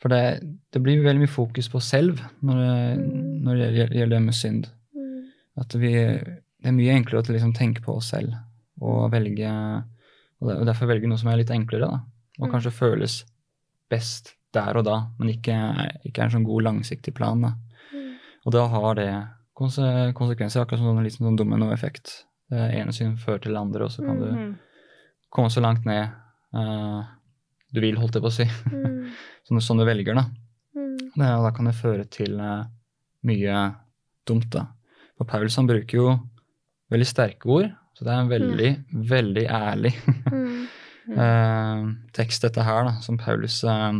for 0.00 0.08
det, 0.12 0.40
det 0.72 0.82
blir 0.82 1.02
veldig 1.02 1.22
mye 1.24 1.32
fokus 1.32 1.68
på 1.72 1.80
selv 1.82 2.20
når 2.44 2.56
det, 2.62 2.98
Mm. 2.98 3.44
når 3.44 3.56
det 3.56 3.90
gjelder, 3.96 4.20
med 4.20 4.34
synd. 4.34 4.66
Mm. 4.94 5.22
At 5.58 5.72
vi, 5.74 5.92
det 5.92 6.66
er 6.68 6.72
mye 6.72 6.94
enklere 6.96 7.22
å 7.22 7.32
liksom 7.32 7.54
tenke 7.54 7.82
på 7.82 7.96
oss 7.96 8.10
selv 8.10 8.34
og 8.80 9.10
velge 9.12 9.48
og 10.42 10.66
derfor 10.66 10.86
velge 10.86 11.08
noe 11.08 11.16
som 11.18 11.30
er 11.32 11.38
litt 11.38 11.50
enklere, 11.50 11.88
da. 11.88 12.00
Og 12.40 12.48
Mm. 12.48 12.52
kanskje 12.52 12.72
føles 12.72 13.24
best 13.90 14.34
der 14.52 14.76
og 14.76 14.84
da, 14.84 15.06
men 15.18 15.28
ikke, 15.28 15.54
ikke 16.04 16.18
er 16.20 16.24
en 16.24 16.30
sånn 16.30 16.44
god 16.44 16.62
langsiktig 16.64 17.14
plan. 17.14 17.40
da. 17.40 17.54
Mm. 17.94 18.14
Og 18.46 18.52
da 18.52 18.66
har 18.68 18.94
det 18.94 19.28
konsekvenser, 19.56 20.60
akkurat 20.60 20.78
som 20.78 20.98
en 20.98 21.04
liten 21.04 21.24
sånn 21.26 21.36
dominoeffekt. 21.38 22.24
Det 22.50 22.74
ene 22.74 22.92
syn 22.92 23.16
fører 23.16 23.40
til 23.42 23.52
det 23.52 23.60
andre, 23.60 23.84
og 23.84 23.90
så 23.90 24.04
kan 24.06 24.18
du 24.20 24.26
Mhm. 24.32 24.58
komme 25.32 25.48
så 25.48 25.60
langt 25.62 25.84
ned 25.86 26.10
eh, 26.54 27.04
du 27.74 27.80
vil, 27.82 27.96
holdt 27.98 28.14
jeg 28.18 28.22
på 28.22 28.30
å 28.30 28.36
si, 28.36 28.44
Mm. 28.70 29.10
som, 29.46 29.56
du- 29.56 29.62
som 29.64 29.78
du 29.78 29.84
velger, 29.84 30.14
da. 30.14 30.24
Mm. 30.76 30.96
Det, 31.16 31.30
og 31.36 31.44
da 31.46 31.50
kan 31.56 31.64
det 31.70 31.74
føre 31.74 32.04
til 32.10 32.38
eh, 32.40 32.64
mye 33.24 33.74
dumt, 34.26 34.48
da. 34.50 34.66
For 35.18 35.24
Paulus 35.24 35.56
han 35.56 35.66
bruker 35.66 35.96
jo 35.98 36.08
veldig 36.92 37.06
sterke 37.08 37.46
ord, 37.48 37.70
så 37.96 38.04
det 38.04 38.12
er 38.12 38.20
en 38.20 38.28
veldig, 38.28 38.70
veldig 39.14 39.46
ærlig 39.48 39.94
Mm. 41.06 41.18
eh, 41.22 41.82
tekst, 42.12 42.42
dette 42.42 42.64
her, 42.66 42.84
da, 42.88 42.96
som 43.00 43.16
Paulus 43.18 43.60
eh, 43.64 43.92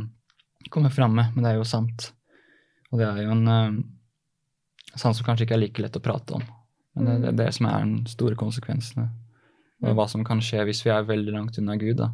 kommer 0.70 0.90
fram 0.90 1.14
med, 1.14 1.34
men 1.36 1.44
det 1.44 1.52
er 1.52 1.60
jo 1.60 1.64
sant. 1.64 2.08
Og 2.90 2.98
det 2.98 3.06
er 3.06 3.20
jo 3.22 3.30
en 3.30 3.84
sant 4.96 5.14
som 5.16 5.26
kanskje 5.26 5.44
ikke 5.46 5.54
er 5.54 5.60
like 5.62 5.82
lett 5.84 5.96
å 5.98 6.02
prate 6.02 6.34
om. 6.34 6.42
Men 6.96 7.06
det, 7.06 7.14
det 7.22 7.28
er 7.30 7.38
det 7.44 7.54
som 7.54 7.66
er 7.70 7.84
den 7.84 8.06
store 8.10 8.34
konsekvensene. 8.40 9.06
Og 9.84 9.94
hva 9.98 10.06
som 10.08 10.24
kan 10.24 10.40
skje 10.42 10.64
hvis 10.66 10.80
vi 10.86 10.90
er 10.90 11.04
veldig 11.06 11.34
langt 11.34 11.58
unna 11.60 11.76
Gud. 11.78 11.98
da. 12.00 12.08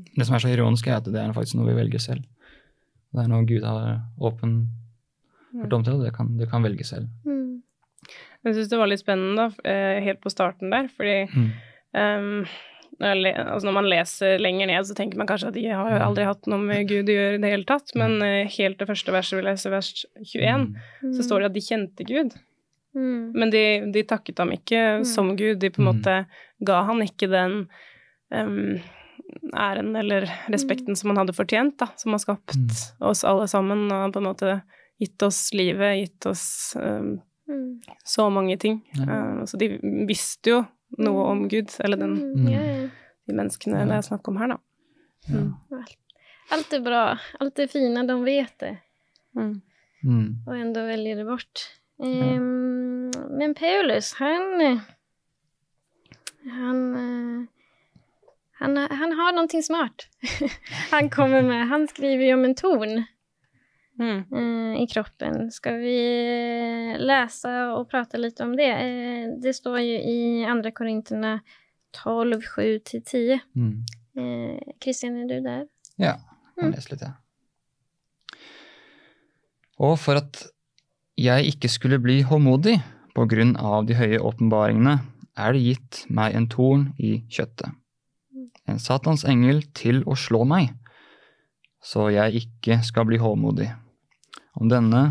Mm. 0.00 0.16
Det 0.16 0.26
som 0.26 0.34
er 0.36 0.42
så 0.44 0.52
ironisk, 0.52 0.86
er 0.90 0.96
at 1.00 1.04
det 1.04 1.20
er 1.20 1.32
faktisk 1.36 1.58
noe 1.60 1.68
vi 1.70 1.76
velger 1.78 2.00
selv. 2.02 2.24
Det 3.12 3.24
er 3.24 3.28
noe 3.28 3.44
Gud 3.48 3.64
har 3.66 4.00
åpen 4.20 4.68
hørt 5.54 5.72
om 5.72 5.82
til, 5.84 5.94
og 5.98 6.04
det 6.06 6.14
kan, 6.14 6.30
du 6.38 6.46
kan 6.46 6.62
velge 6.62 6.84
selv. 6.86 7.08
Mm. 7.26 7.62
Jeg 8.44 8.54
syns 8.56 8.68
det 8.70 8.78
var 8.80 8.86
litt 8.88 9.02
spennende, 9.02 9.36
da, 9.50 9.68
eh, 9.68 10.00
helt 10.06 10.20
på 10.22 10.30
starten 10.32 10.70
der, 10.70 10.88
fordi 10.96 11.28
Mm. 11.34 11.50
um, 11.94 12.46
når, 13.00 13.14
le, 13.22 13.32
altså 13.34 13.66
når 13.66 13.72
man 13.72 13.88
leser 13.88 14.38
lenger 14.38 14.66
ned, 14.66 14.84
så 14.84 14.94
tenker 14.94 15.16
man 15.18 15.26
kanskje 15.26 15.48
at 15.48 15.54
de 15.54 15.64
har 15.68 15.90
jo 15.90 16.04
aldri 16.04 16.24
hatt 16.24 16.46
noe 16.46 16.58
med 16.60 16.86
Gud 16.88 17.08
å 17.08 17.16
gjøre 17.16 17.34
i 17.38 17.42
det 17.42 17.50
hele 17.50 17.64
tatt, 17.64 17.92
men 17.96 18.20
eh, 18.22 18.46
helt 18.58 18.78
det 18.78 18.88
første 18.88 19.12
verset 19.12 19.38
vi 19.40 19.42
leser, 19.46 19.70
vers 19.70 20.04
21, 20.22 20.76
Mm. 21.02 21.12
så 21.16 21.22
står 21.24 21.40
det 21.40 21.46
at 21.50 21.52
de 21.54 21.60
kjente 21.60 22.06
Gud, 22.06 22.34
Mm. 22.94 23.32
Men 23.34 23.50
de, 23.50 23.92
de 23.92 24.02
takket 24.02 24.38
ham 24.38 24.50
ikke 24.50 24.98
Mm. 24.98 25.04
som 25.06 25.36
Gud. 25.36 25.60
De 25.60 25.70
på 25.70 25.78
en 25.78 25.86
Mm. 25.86 25.94
måte 26.02 26.26
ga 26.64 26.82
han 26.82 26.98
ikke 27.00 27.28
den 27.30 27.68
em, 28.32 28.80
æren 29.54 29.96
eller 29.96 30.26
respekten 30.48 30.96
som 30.96 31.10
han 31.10 31.16
hadde 31.22 31.34
fortjent, 31.36 31.76
da. 31.78 31.86
Som 31.96 32.12
har 32.12 32.18
skapt 32.22 32.54
Mm. 32.56 33.08
oss 33.10 33.24
alle 33.24 33.46
sammen 33.48 33.90
og 33.92 34.12
på 34.12 34.18
en 34.20 34.28
måte 34.28 34.62
gitt 35.00 35.22
oss 35.22 35.52
livet, 35.54 35.98
gitt 36.04 36.26
oss 36.26 36.76
um, 36.76 37.20
Mm. 37.48 37.80
så 38.04 38.30
mange 38.30 38.56
ting. 38.58 38.82
Ja. 38.94 39.02
Eh, 39.02 39.44
så 39.44 39.58
de 39.58 39.78
visste 40.06 40.50
jo 40.52 40.66
noe 40.98 41.24
om 41.32 41.48
Gud, 41.48 41.70
eller 41.80 41.96
den, 41.96 42.14
Mm. 42.34 42.90
De 43.26 43.34
menneskene 43.34 43.78
Ja. 43.78 43.84
det 43.86 43.92
er 43.98 44.08
snakk 44.08 44.28
om 44.28 44.36
her, 44.38 44.48
da. 44.48 44.56
Mm. 45.28 45.54
Alt 46.52 46.72
er 46.72 46.80
bra. 46.80 47.18
Alt 47.40 47.58
er 47.58 47.66
fine. 47.68 48.06
de 48.06 48.14
vet 48.24 48.58
det. 48.58 48.78
Mm. 49.36 49.62
enda 50.48 50.80
velger 50.86 51.16
det 51.16 51.26
bort. 51.26 51.68
Ehm, 52.02 53.10
Men 53.38 53.54
Paulus, 53.54 54.14
han... 54.14 54.60
eh, 54.60 54.80
Han... 56.50 57.48
Han, 58.60 58.76
han 58.76 59.12
har 59.12 59.32
någonting 59.32 59.62
smart. 59.62 60.06
han 60.90 61.10
kommer 61.10 61.42
med. 61.42 61.68
Han 61.68 61.88
skriver 61.88 62.24
ju 62.24 62.34
om 62.34 62.44
en 62.44 62.54
ton 62.54 63.04
Mm. 64.00 64.24
eh, 64.32 64.82
i 64.82 64.86
kroppen. 64.86 65.50
Ska 65.52 65.72
vi 65.72 65.96
lese 66.98 67.04
läsa 67.04 67.72
och 67.74 67.90
prata 67.90 68.16
lite 68.18 68.42
om 68.44 68.56
det? 68.56 68.70
Eh, 68.70 69.28
det 69.42 69.54
står 69.54 69.80
ju 69.80 69.94
i 70.00 70.44
Andra 70.44 70.70
Korinterna 70.70 71.40
12, 72.04 72.40
7-10. 72.56 73.38
Mm. 73.56 73.84
Eh, 74.16 74.58
Christian, 74.82 75.16
er 75.16 75.28
du 75.28 75.40
der? 75.40 75.66
Ja, 75.96 76.14
jeg 76.56 76.64
Mm. 76.64 76.70
leser 76.74 76.90
litt, 76.94 77.02
ja. 77.02 77.12
Og 79.80 79.98
for 79.98 80.20
at 80.20 80.42
jeg 81.18 81.46
ikke 81.54 81.68
skulle 81.72 81.98
bli 82.02 82.20
håndmodig 82.22 82.78
på 83.16 83.26
grunn 83.28 83.54
av 83.56 83.86
de 83.88 83.94
høye 83.98 84.18
åpenbaringene, 84.20 84.98
er 85.36 85.52
det 85.56 85.62
gitt 85.64 86.04
meg 86.10 86.34
en 86.36 86.48
torn 86.52 86.88
i 86.98 87.18
kjøttet. 87.32 87.72
En 88.70 88.78
Satans 88.78 89.24
engel 89.26 89.64
til 89.74 90.04
å 90.06 90.14
slå 90.14 90.44
meg, 90.46 90.70
så 91.82 92.10
jeg 92.12 92.44
ikke 92.44 92.80
skal 92.86 93.08
bli 93.08 93.18
håmodig. 93.18 93.70
Om 94.54 94.70
denne 94.70 95.02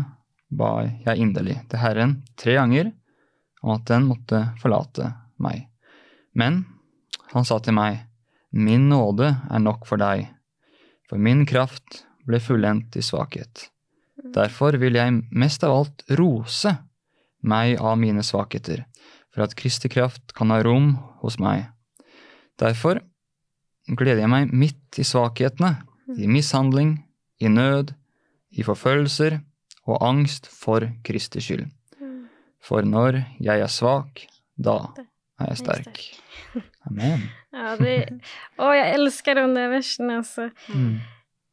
ba 0.50 0.86
jeg 1.04 1.20
inderlig 1.22 1.58
til 1.70 1.82
Herren 1.82 2.20
tre 2.40 2.56
ganger 2.58 2.90
om 3.60 3.74
at 3.76 3.86
den 3.90 4.06
måtte 4.08 4.42
forlate 4.62 5.12
meg. 5.42 5.66
Men 6.32 6.64
han 7.34 7.46
sa 7.46 7.60
til 7.62 7.76
meg, 7.76 8.06
Min 8.50 8.88
nåde 8.90 9.28
er 9.46 9.60
nok 9.62 9.84
for 9.86 10.00
deg, 10.00 10.24
for 11.06 11.22
min 11.22 11.44
kraft 11.46 12.00
ble 12.26 12.40
fullendt 12.42 12.96
i 12.98 13.04
svakhet. 13.04 13.68
Derfor 14.34 14.74
vil 14.82 14.98
jeg 14.98 15.20
mest 15.30 15.62
av 15.66 15.76
alt 15.76 16.02
rose 16.18 16.72
meg 17.46 17.78
av 17.78 17.94
mine 18.00 18.24
svakheter, 18.26 18.82
for 19.30 19.46
at 19.46 19.54
Kristi 19.54 19.90
kraft 19.92 20.34
kan 20.34 20.50
ha 20.50 20.58
rom 20.66 20.96
hos 21.22 21.38
meg. 21.38 21.68
Derfor 22.58 22.98
gleder 23.98 24.24
jeg 24.24 24.30
meg 24.32 24.52
midt 24.54 24.98
i 25.00 25.06
svakhetene, 25.06 25.74
i 26.18 26.28
mishandling, 26.30 26.96
i 27.40 27.48
nød, 27.48 27.94
i 28.50 28.64
forfølgelser 28.66 29.38
og 29.88 30.02
angst 30.04 30.48
for 30.50 30.88
Kristi 31.06 31.42
skyld. 31.44 31.68
For 32.60 32.84
når 32.84 33.22
jeg 33.40 33.62
er 33.62 33.70
svak, 33.72 34.26
da 34.60 34.76
er 35.40 35.52
jeg 35.52 35.60
sterk. 35.62 36.02
Amen. 36.88 37.30
Ja, 37.54 37.76
det, 37.80 37.94
åh, 38.60 38.74
jeg 38.76 38.98
elsker 38.98 39.38
den 39.40 39.56
der 39.56 39.70
versen, 39.72 40.10
altså. 40.12 40.50
Mm. 40.68 41.00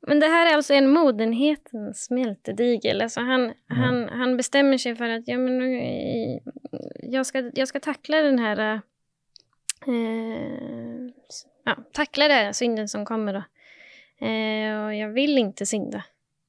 Men 0.08 0.22
det 0.22 0.30
her 0.32 0.48
er 0.48 0.56
altså 0.56 0.76
en 0.78 0.90
modenhetens 0.94 2.06
smeltedigel. 2.08 3.02
Altså 3.02 3.24
han, 3.28 3.50
han, 3.72 4.04
han 4.20 4.36
bestemmer 4.40 4.80
seg 4.80 4.96
for 5.00 5.18
at 5.18 5.28
ja, 5.28 5.40
men 5.40 5.58
jeg, 7.04 7.26
skal, 7.28 7.50
jeg 7.58 7.68
skal 7.68 7.84
takle 7.84 8.22
den 8.28 8.40
her 8.40 8.84
Eh, 9.86 11.08
ja, 11.68 11.84
tackla 11.94 12.28
det, 12.28 12.54
synden 12.54 12.88
som 12.88 13.06
kommer 13.06 13.34
då. 13.34 13.44
Eh, 14.26 14.86
och 14.86 14.96
jag 14.96 15.10
vill 15.10 15.38
inte 15.38 15.66
synda. 15.66 16.04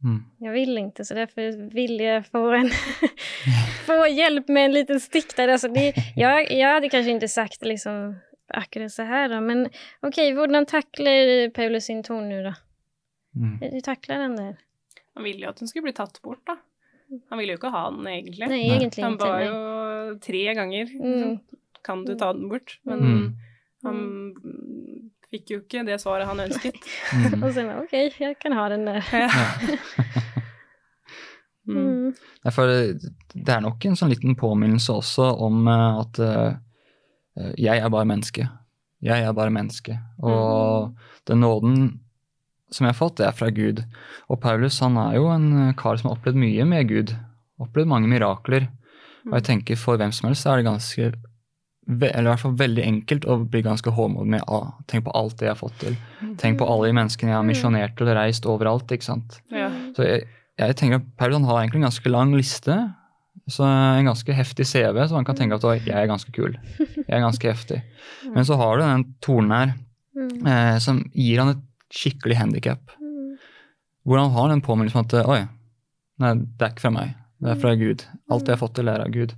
Mm. 0.05 0.25
Jag 0.39 0.53
vill 0.53 0.79
inte, 0.79 1.05
så 1.05 1.15
därför 1.15 1.71
vill 1.75 2.01
jag 2.01 2.27
få, 2.27 2.53
en 2.53 2.71
få 3.87 4.07
hjälp 4.07 4.49
med 4.49 4.65
en 4.65 4.73
liten 4.73 5.01
stick 5.01 5.37
där. 5.37 5.49
Alltså 5.49 5.69
det, 5.69 5.95
jag, 6.17 6.53
jag 6.53 6.69
hade 6.75 6.89
kanske 6.89 7.11
inte 7.11 7.29
sagt 7.29 7.65
liksom 7.65 8.17
akkurat 8.49 8.93
så 8.93 9.03
här 9.03 9.29
då, 9.29 9.41
men 9.41 9.69
okej, 10.01 10.31
hur 10.31 10.65
tacklar 10.65 11.51
Paulus 11.51 11.85
sin 11.85 12.03
ton 12.03 12.29
nu 12.29 12.43
då? 12.43 12.55
Mm. 13.37 13.73
Hur 13.73 13.81
tacklar 13.81 14.17
han 14.17 14.37
det? 14.37 14.57
Han 15.15 15.25
ville 15.25 15.45
jo 15.45 15.49
at 15.51 15.57
den 15.57 15.69
skulle 15.69 15.83
bli 15.83 15.93
tatt 15.93 16.23
bort, 16.23 16.47
da. 16.47 16.57
Han 17.29 17.39
ville 17.39 17.53
jo 17.53 17.57
ikke 17.59 17.69
ha 17.69 17.91
den, 17.91 18.07
egentlig. 18.07 18.49
Nei, 18.49 18.71
egentlig 18.71 19.03
Han 19.05 19.13
inte. 19.13 19.25
ba 19.25 19.41
jo 19.43 20.19
tre 20.19 20.55
ganger 20.55 20.87
Mm. 21.05 21.39
Kan 21.85 22.05
du 22.05 22.15
ta 22.15 22.33
den 22.33 22.49
bort? 22.49 22.81
Men 22.83 22.99
Mm. 22.99 23.33
Han 23.87 24.01
fikk 25.29 25.53
jo 25.53 25.61
ikke 25.63 25.85
det 25.87 26.01
svaret 26.03 26.29
han 26.29 26.41
ønsket. 26.47 26.79
Mm. 27.13 27.45
sa 27.53 27.61
han, 27.61 27.75
ok, 27.85 27.95
jeg 28.19 28.39
kan 28.43 28.57
ha 28.57 28.69
den 28.73 28.89
der. 28.89 29.05
Ja. 29.13 29.29
Ja. 29.29 30.27
Mm. 31.69 31.77
Mm. 31.77 32.13
Nei, 32.47 32.53
for 32.55 32.71
det 32.73 33.53
er 33.53 33.61
nok 33.61 33.85
en 33.85 33.97
sånn 33.99 34.09
liten 34.09 34.37
påminnelse 34.41 34.95
også 35.03 35.27
om 35.45 35.67
eh, 35.69 35.99
at 36.01 36.21
uh, 36.25 37.51
jeg 37.61 37.83
er 37.83 37.93
bare 37.93 38.09
menneske. 38.09 38.47
Jeg 39.05 39.23
er 39.23 39.35
bare 39.37 39.53
menneske. 39.53 39.99
Og 40.25 40.97
den 41.29 41.43
nåden 41.45 41.77
som 42.73 42.87
jeg 42.87 42.95
har 42.95 42.99
fått, 42.99 43.19
det 43.21 43.29
er 43.29 43.37
fra 43.37 43.51
Gud. 43.55 43.85
Og 44.33 44.41
Paulus 44.43 44.81
han 44.81 44.97
er 45.01 45.19
jo 45.19 45.29
en 45.29 45.75
kar 45.79 46.01
som 46.01 46.09
har 46.09 46.17
opplevd 46.17 46.41
mye 46.41 46.67
med 46.73 46.89
Gud. 46.91 47.13
Opplevd 47.63 47.93
mange 47.93 48.11
mirakler. 48.11 48.67
Og 49.29 49.37
jeg 49.39 49.47
tenker 49.53 49.79
for 49.79 50.01
hvem 50.01 50.13
som 50.15 50.31
helst 50.31 50.49
er 50.49 50.59
det 50.59 50.67
ganske 50.67 51.13
eller 51.89 52.27
i 52.27 52.29
hvert 52.29 52.43
fall 52.43 52.57
veldig 52.61 52.85
enkelt 52.85 53.25
å 53.25 53.39
bli 53.49 53.63
ganske 53.65 53.93
håndmodig 53.97 54.33
med 54.35 54.43
ah, 54.53 54.75
Tenk 54.91 55.07
på 55.07 55.15
alt 55.17 55.39
det 55.41 55.49
jeg 55.49 55.55
har 55.55 55.61
fått 55.61 55.79
til. 55.81 55.97
Tenk 56.41 56.59
på 56.61 56.69
alle 56.69 56.91
de 56.91 56.97
menneskene 56.99 57.33
jeg 57.33 57.39
har 57.39 57.47
misjonert 57.49 58.03
og 58.05 58.11
reist 58.19 58.49
overalt. 58.49 58.93
ikke 58.93 59.09
sant? 59.09 59.39
Ja. 59.55 59.71
Så 59.97 60.05
jeg, 60.05 60.27
jeg 60.61 60.77
tenker 60.77 61.01
at 61.01 61.09
Paulus 61.21 61.47
har 61.49 61.63
egentlig 61.63 61.81
en 61.81 61.89
ganske 61.89 62.13
lang 62.13 62.35
liste. 62.37 62.77
Så 63.49 63.65
En 63.65 64.05
ganske 64.11 64.35
heftig 64.37 64.67
CV, 64.69 65.01
så 65.09 65.17
man 65.17 65.25
kan 65.25 65.39
tenke 65.39 65.57
at 65.57 65.65
jeg 65.87 65.97
er 65.97 66.11
ganske 66.11 66.33
kul. 66.37 66.59
Jeg 66.79 67.09
er 67.09 67.25
ganske 67.25 67.49
heftig. 67.49 67.81
Men 68.35 68.45
så 68.45 68.59
har 68.61 68.77
du 68.77 68.85
den 68.85 69.07
tornen 69.25 69.55
her 69.55 69.73
eh, 70.45 70.77
som 70.85 71.01
gir 71.15 71.41
han 71.41 71.55
et 71.55 71.63
skikkelig 71.95 72.37
handikap. 72.43 72.93
Hvor 74.05 74.21
han 74.21 74.35
har 74.35 74.53
den 74.53 74.65
påminnelsen 74.65 75.07
at 75.07 75.17
oi, 75.25 75.47
nei, 76.21 76.35
det 76.37 76.67
er 76.67 76.75
ikke 76.75 76.85
fra 76.85 76.93
meg. 76.93 77.17
Det 77.39 77.55
er 77.55 77.61
fra 77.63 77.73
Gud. 77.79 78.05
Alt 78.35 78.49
jeg 78.51 78.57
har 78.59 78.61
fått 78.61 78.77
til, 78.77 78.91
er 78.91 79.05
av 79.05 79.13
Gud. 79.15 79.33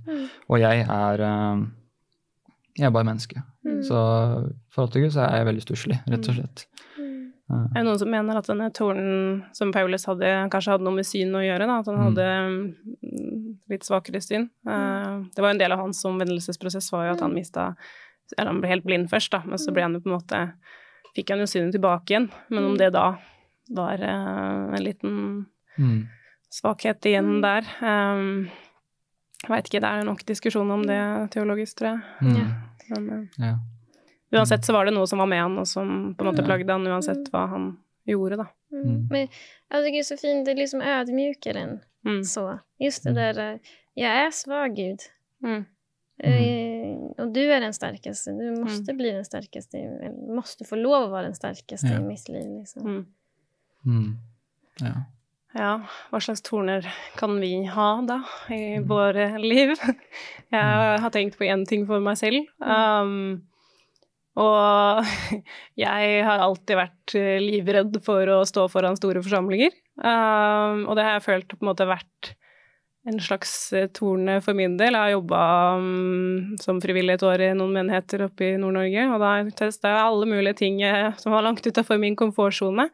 Og 0.49 0.59
jeg 0.59 0.83
er 0.83 1.23
eh, 1.27 1.63
jeg 2.77 2.87
er 2.87 2.93
bare 2.95 3.07
menneske. 3.07 3.41
Mm. 3.67 3.81
Så 3.83 3.97
i 4.47 4.73
forhold 4.73 4.91
til 4.93 5.01
Gud 5.05 5.13
så 5.15 5.25
er 5.27 5.37
jeg 5.41 5.47
veldig 5.49 5.63
stusslig, 5.65 5.97
rett 6.09 6.29
og 6.31 6.37
slett. 6.37 6.65
Mm. 6.97 7.31
Er 7.51 7.73
Det 7.81 7.83
noen 7.83 7.99
som 7.99 8.11
mener 8.13 8.37
at 8.39 8.47
denne 8.47 8.69
tornen 8.71 9.41
som 9.57 9.73
Paulus 9.75 10.05
hadde, 10.07 10.29
kanskje 10.53 10.71
hadde 10.77 10.85
noe 10.87 10.95
med 10.95 11.05
syn 11.09 11.33
å 11.35 11.41
gjøre, 11.43 11.67
da, 11.67 11.79
at 11.81 11.89
han 11.91 11.97
Mm. 11.97 12.05
hadde 12.07 12.27
mm, 12.47 13.57
litt 13.73 13.83
svakere 13.83 14.21
syn. 14.23 14.49
Uh, 14.67 15.25
Det 15.35 15.41
var 15.43 15.49
en 15.51 15.57
del 15.59 15.71
av 15.75 15.79
hans 15.83 15.99
omvendelsesprosess 16.05 16.91
var 16.93 17.07
jo 17.09 17.13
at 17.17 17.21
han 17.21 17.33
mista 17.35 17.75
Eller 18.37 18.47
han 18.53 18.61
ble 18.61 18.69
helt 18.71 18.85
blind 18.85 19.09
først, 19.11 19.31
da, 19.31 19.41
men 19.45 19.57
så 19.59 19.73
ble 19.75 19.81
han 19.83 19.93
jo 19.93 19.99
på 19.99 20.07
en 20.07 20.15
måte 20.15 20.53
Fikk 21.15 21.29
han 21.33 21.39
jo 21.43 21.45
synet 21.51 21.73
tilbake 21.75 22.07
igjen, 22.13 22.29
men 22.49 22.63
om 22.69 22.77
det 22.79 22.93
da 22.95 23.17
var 23.75 23.99
uh, 23.99 24.71
en 24.71 24.83
liten 24.83 25.45
mm, 25.77 26.07
svakhet 26.49 27.03
igjen 27.05 27.41
der 27.43 27.67
um, 27.83 28.47
Jeg 29.41 29.49
veit 29.49 29.65
ikke, 29.69 29.81
det 29.81 29.89
er 29.89 30.03
nok 30.05 30.25
diskusjon 30.25 30.69
om 30.71 30.83
det 30.85 30.99
teologisk, 31.33 31.77
tror 31.77 31.87
jeg. 31.95 32.01
mm, 32.21 32.35
Ja. 32.37 32.47
Men 32.91 33.09
eh, 33.09 33.27
ja. 33.47 33.53
uansett 34.37 34.65
så 34.65 34.73
var 34.73 34.85
det 34.85 34.93
noe 34.93 35.07
som 35.07 35.19
var 35.19 35.25
med 35.31 35.41
han, 35.41 35.57
og 35.57 35.67
som 35.67 36.13
på 36.15 36.21
en 36.25 36.29
måte 36.31 36.41
Ja. 36.43 36.45
plagde 36.47 36.71
han, 36.71 36.85
uansett 36.87 37.29
hva 37.31 37.47
han 37.49 37.77
gjorde, 38.07 38.37
da. 38.37 38.45
Mm. 38.71 38.83
Mm. 38.85 39.07
Men 39.09 39.27
jag 39.69 39.83
tycker 39.83 39.91
det 39.91 39.99
är 39.99 40.03
så 40.03 40.17
fint, 40.17 40.45
det 40.45 40.53
liksom 40.55 40.81
ödmjukar 40.81 41.55
en. 41.55 41.79
Mm. 42.05 42.23
Så. 42.23 42.59
Just 42.79 43.03
det 43.03 43.13
der, 43.13 43.59
jeg 43.95 44.25
er 44.25 44.31
svag 44.31 44.75
Gud. 44.75 44.99
Mm. 45.43 45.65
Eh, 46.23 46.95
og 47.17 47.33
du 47.33 47.39
er 47.41 47.59
den 47.59 47.73
sterkeste, 47.73 48.31
Du 48.37 48.61
måste 48.61 48.93
bli 48.93 49.11
den 49.11 49.25
sterkeste, 49.25 49.77
måste 50.29 50.65
få 50.65 50.75
lov 50.77 51.07
å 51.09 51.11
være 51.11 51.31
den 51.31 51.35
sterkeste 51.35 51.87
Ja. 51.89 51.99
i 51.99 52.03
mitt 52.03 52.29
liv. 52.29 52.45
Liksom. 52.59 52.83
Mm. 52.83 53.05
Mm, 53.85 54.17
ja. 54.81 54.93
Ja, 55.51 55.71
hva 56.07 56.19
slags 56.23 56.43
torner 56.45 56.85
kan 57.19 57.35
vi 57.41 57.65
ha 57.67 57.89
da 58.07 58.21
i 58.55 58.79
våre 58.87 59.33
liv? 59.41 59.73
Jeg 60.51 60.99
har 61.03 61.11
tenkt 61.11 61.37
på 61.39 61.47
én 61.47 61.65
ting 61.67 61.83
for 61.89 62.03
meg 62.03 62.19
selv. 62.19 62.47
Um, 62.63 63.41
og 64.39 65.07
jeg 65.79 66.11
har 66.23 66.39
alltid 66.39 66.77
vært 66.79 67.15
eh, 67.19 67.39
livredd 67.43 67.97
for 68.05 68.27
å 68.31 68.41
stå 68.47 68.67
foran 68.71 68.95
store 68.99 69.23
forsamlinger. 69.23 69.73
Um, 69.99 70.85
og 70.87 70.95
det 70.95 71.03
har 71.03 71.17
jeg 71.17 71.25
følt 71.25 71.51
på 71.51 71.59
en 71.59 71.71
måte 71.71 71.87
vært 71.89 72.31
en 73.09 73.19
slags 73.19 73.73
eh, 73.73 73.89
torne 73.91 74.37
for 74.45 74.57
min 74.57 74.77
del. 74.79 74.95
Jeg 74.95 75.03
har 75.03 75.15
jobba 75.15 75.41
um, 75.81 76.53
som 76.61 76.79
frivillig 76.83 77.17
et 77.17 77.25
år 77.27 77.43
i 77.47 77.51
noen 77.57 77.75
menigheter 77.79 78.27
oppe 78.27 78.53
i 78.53 78.59
Nord-Norge, 78.61 79.07
og 79.11 79.23
da 79.23 79.33
testa 79.57 79.91
jeg 79.91 80.05
alle 80.05 80.29
mulige 80.29 80.59
ting 80.61 80.79
eh, 80.85 81.11
som 81.21 81.35
var 81.35 81.45
langt 81.47 81.65
utafor 81.65 81.99
min 82.01 82.17
komfortsone. 82.19 82.87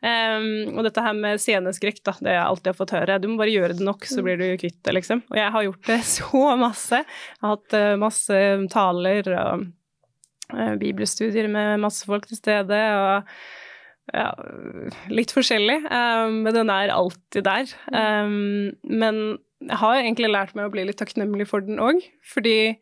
Um, 0.00 0.78
og 0.78 0.86
dette 0.86 1.02
her 1.04 1.16
med 1.16 1.40
sceneskrekk, 1.42 2.00
da, 2.06 2.14
det 2.24 2.32
jeg 2.32 2.44
alltid 2.44 2.70
har 2.72 2.78
fått 2.78 2.94
høre. 2.96 3.18
Du 3.20 3.28
må 3.28 3.40
bare 3.40 3.52
gjøre 3.52 3.76
det 3.76 3.84
nok, 3.84 4.06
så 4.08 4.24
blir 4.24 4.40
du 4.40 4.46
kvitt 4.60 4.78
det, 4.86 4.94
liksom. 4.96 5.24
Og 5.28 5.36
jeg 5.36 5.54
har 5.56 5.66
gjort 5.66 5.90
det 5.90 5.98
så 6.16 6.44
masse. 6.60 7.02
Jeg 7.04 7.44
har 7.44 7.56
hatt 7.56 7.76
uh, 7.76 7.96
masse 8.00 8.42
taler 8.72 9.32
og 9.34 9.66
uh, 10.54 10.74
bibelstudier 10.80 11.50
med 11.52 11.82
masse 11.84 12.08
folk 12.08 12.28
til 12.30 12.40
stede, 12.40 12.80
og 12.96 13.28
ja, 14.10 14.30
litt 15.12 15.34
forskjellig. 15.36 15.82
Um, 15.86 16.40
men 16.46 16.56
den 16.56 16.72
er 16.72 16.94
alltid 16.94 17.46
der. 17.46 17.76
Um, 17.92 18.72
men 18.88 19.20
jeg 19.60 19.82
har 19.82 20.00
egentlig 20.00 20.32
lært 20.32 20.56
meg 20.56 20.70
å 20.70 20.72
bli 20.72 20.86
litt 20.88 20.98
takknemlig 21.02 21.46
for 21.50 21.64
den 21.64 21.82
òg, 21.82 22.00
fordi 22.24 22.78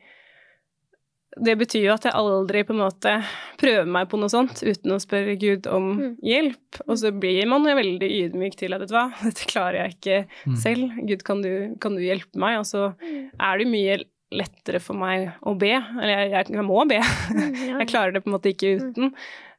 det 1.36 1.54
betyr 1.60 1.84
jo 1.84 1.94
at 1.94 2.06
jeg 2.08 2.16
aldri 2.16 2.62
på 2.66 2.72
en 2.74 2.80
måte 2.80 3.12
prøver 3.60 3.88
meg 3.90 4.08
på 4.10 4.18
noe 4.20 4.32
sånt 4.32 4.62
uten 4.64 4.94
å 4.94 5.00
spørre 5.02 5.36
Gud 5.40 5.68
om 5.70 5.90
mm. 5.98 6.12
hjelp. 6.24 6.80
Og 6.86 7.00
så 7.02 7.12
blir 7.12 7.48
man 7.50 7.66
jo 7.68 7.74
veldig 7.76 8.08
ydmyk 8.22 8.56
til 8.58 8.74
at 8.74 8.82
vet 8.82 8.92
du 8.92 8.96
hva, 8.96 9.08
dette 9.26 9.48
klarer 9.50 9.82
jeg 9.82 9.96
ikke 9.96 10.20
mm. 10.26 10.54
selv. 10.62 11.02
Gud, 11.10 11.26
kan 11.26 11.42
du, 11.44 11.50
kan 11.82 11.98
du, 11.98 12.04
hjelpe 12.04 12.40
meg? 12.40 12.60
Og 12.62 12.68
så 12.70 12.88
mm. 12.96 13.18
er 13.50 13.60
det 13.60 13.68
mye 13.70 13.98
lettere 14.38 14.80
for 14.84 14.98
meg 14.98 15.28
å 15.44 15.54
be. 15.58 15.74
Eller 15.76 16.14
jeg, 16.14 16.32
jeg, 16.36 16.54
jeg 16.56 16.66
må 16.70 16.86
be. 16.88 17.02
Mm, 17.38 17.82
jeg 17.82 17.88
klarer 17.90 18.14
det 18.14 18.24
på 18.24 18.30
en 18.30 18.34
måte 18.34 18.50
ikke 18.50 18.70
uten. 18.80 19.12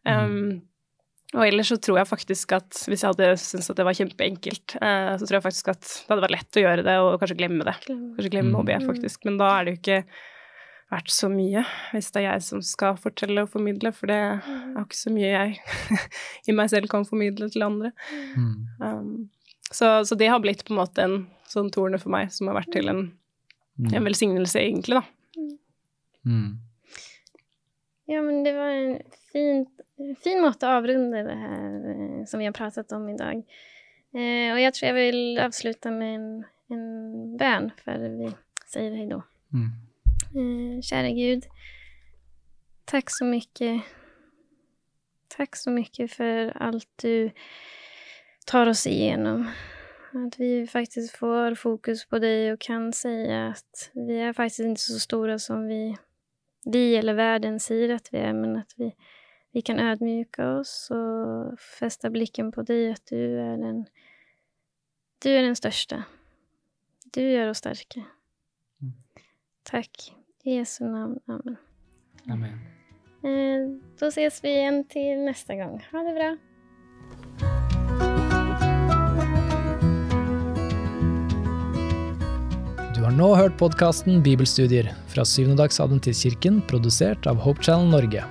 Um, 0.10 0.60
og 1.38 1.44
ellers 1.46 1.70
så 1.70 1.78
tror 1.78 2.00
jeg 2.00 2.10
faktisk 2.10 2.56
at 2.58 2.80
hvis 2.90 3.04
jeg 3.06 3.14
hadde 3.14 3.30
syntes 3.40 3.70
at 3.72 3.78
det 3.78 3.86
var 3.86 3.98
kjempeenkelt, 3.98 4.76
uh, 4.82 5.14
så 5.20 5.28
tror 5.28 5.38
jeg 5.38 5.46
faktisk 5.46 5.70
at 5.72 5.86
det 5.86 6.10
hadde 6.10 6.26
vært 6.26 6.36
lett 6.36 6.60
å 6.60 6.64
gjøre 6.64 6.86
det 6.88 6.96
og 7.04 7.16
kanskje 7.22 7.38
glemme 7.40 7.68
det. 7.68 7.76
Kanskje 7.86 8.34
glemme 8.34 8.60
å 8.60 8.66
be, 8.68 8.78
faktisk. 8.84 9.22
Men 9.30 9.38
da 9.42 9.52
er 9.54 9.68
det 9.68 9.76
jo 9.76 9.80
ikke 9.80 10.00
vært 10.90 11.12
så 11.14 11.30
mye, 11.32 11.64
hvis 11.94 12.10
det 12.14 12.24
er 12.24 12.26
jeg 12.26 12.46
som 12.48 12.62
skal 12.66 12.98
fortelle 13.00 13.44
og 13.46 13.52
formidle, 13.54 13.92
for 13.94 14.10
det 14.10 14.18
er 14.18 14.80
ikke 14.82 14.98
så 14.98 15.14
mye 15.14 15.30
jeg 15.30 16.00
i 16.50 16.56
meg 16.58 16.72
selv 16.72 16.90
kan 16.92 17.06
formidle 17.08 17.50
til 17.54 17.66
andre. 17.66 17.92
Mm. 18.36 18.56
Um, 18.82 19.12
så, 19.70 20.00
så, 20.06 20.18
det 20.18 20.32
har 20.32 20.42
blitt 20.42 20.66
på 20.66 20.74
en 20.74 20.82
måte 20.82 21.06
en 21.06 21.20
sånn 21.50 21.70
torne 21.74 22.00
for 22.02 22.14
meg, 22.14 22.34
som 22.34 22.50
har 22.50 22.58
vært 22.58 22.74
til 22.74 22.90
en, 22.90 23.04
mm. 23.78 23.92
en 23.94 24.10
velsignelse, 24.10 24.62
egentlig, 24.62 25.02
da. 25.02 25.46
Mm. 26.26 26.58
Ja, 28.10 28.24
men 28.26 28.42
det 28.44 28.56
var 28.58 28.74
en 28.74 28.96
fin, 29.30 29.68
fin 30.24 30.42
måte 30.42 30.66
å 30.66 30.80
avrunde 30.80 31.22
det 31.26 31.36
her 31.38 31.92
eh, 31.94 32.24
som 32.30 32.42
vi 32.42 32.48
har 32.50 32.56
pratet 32.58 32.90
om 32.98 33.06
i 33.12 33.18
dag. 33.18 33.44
Eh, 34.18 34.50
og 34.50 34.58
jeg 34.58 34.74
tror 34.74 34.88
jeg 34.90 34.98
vil 34.98 35.44
avslutte 35.46 35.94
med 35.94 36.16
en, 36.16 36.32
en 36.74 36.88
bønn 37.38 37.70
før 37.84 38.08
vi 38.18 38.32
sier 38.66 38.98
hei 38.98 39.06
da. 39.12 39.22
Mm. 39.54 39.70
Eh, 40.36 40.82
kära 40.82 41.10
Gud, 41.10 41.44
tack 42.86 43.06
så 43.08 43.26
mycket. 43.26 43.84
Tack 45.28 45.56
så 45.56 45.72
mycket 45.72 46.12
för 46.12 46.58
allt 46.58 46.90
du 46.96 47.32
tar 48.46 48.68
oss 48.68 48.88
igenom. 48.88 49.52
Att 50.14 50.40
vi 50.40 50.68
faktiskt 50.68 51.16
får 51.16 51.56
fokus 51.56 52.06
på 52.06 52.20
dig 52.20 52.54
och 52.54 52.60
kan 52.60 52.94
säga 52.94 53.48
att 53.48 53.92
vi 53.94 54.20
är 54.20 54.34
faktiskt 54.34 54.60
inte 54.60 54.82
så 54.82 55.00
stora 55.00 55.40
som 55.40 55.68
vi, 55.68 55.98
vi 56.66 56.96
eller 56.96 57.14
världen 57.14 57.60
säger 57.60 57.96
att 57.96 58.10
vi 58.12 58.18
är, 58.18 58.34
men 58.34 58.56
att 58.56 58.74
vi, 58.78 58.96
vi 59.52 59.62
kan 59.62 59.80
ödmjuka 59.80 60.52
oss 60.52 60.92
och 60.92 61.60
fästa 61.60 62.10
blicken 62.10 62.52
på 62.52 62.62
dig, 62.62 62.92
att 62.92 63.06
du 63.06 63.40
är 63.40 63.58
den, 63.58 63.86
du 65.20 65.32
är 65.32 65.44
den 65.44 65.56
största. 65.56 66.04
Du 67.14 67.32
gör 67.32 67.50
oss 67.50 67.58
starka. 67.58 68.00
Mm. 68.00 68.94
Tack. 69.64 70.19
I 70.50 70.56
Jesu 70.56 70.86
navn. 70.86 71.20
Amen. 71.28 71.58
Amen. 72.30 72.60
Da 74.00 74.06
då 74.06 74.08
ses 74.08 74.44
vi 74.44 74.50
igjen 74.50 74.80
til 74.90 75.20
neste 75.22 75.56
gang. 75.56 75.76
Ha 75.92 76.02
det 76.08 76.14
bra. 76.16 76.30
Du 82.96 83.04
har 83.04 83.14
nå 83.14 83.30
hørt 83.36 83.60
podkasten 83.62 84.24
Bibelstudier 84.26 84.90
fra 85.14 85.28
Syvendedagsadventistkirken, 85.28 86.64
produsert 86.72 87.30
av 87.30 87.38
Hope 87.46 87.64
Channel 87.64 87.94
Norge. 87.94 88.26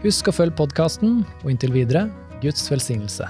Husk 0.00 0.32
å 0.32 0.36
følge 0.40 0.56
podkasten, 0.62 1.20
og 1.44 1.52
inntil 1.52 1.76
videre 1.76 2.08
Guds 2.40 2.64
velsignelse. 2.72 3.28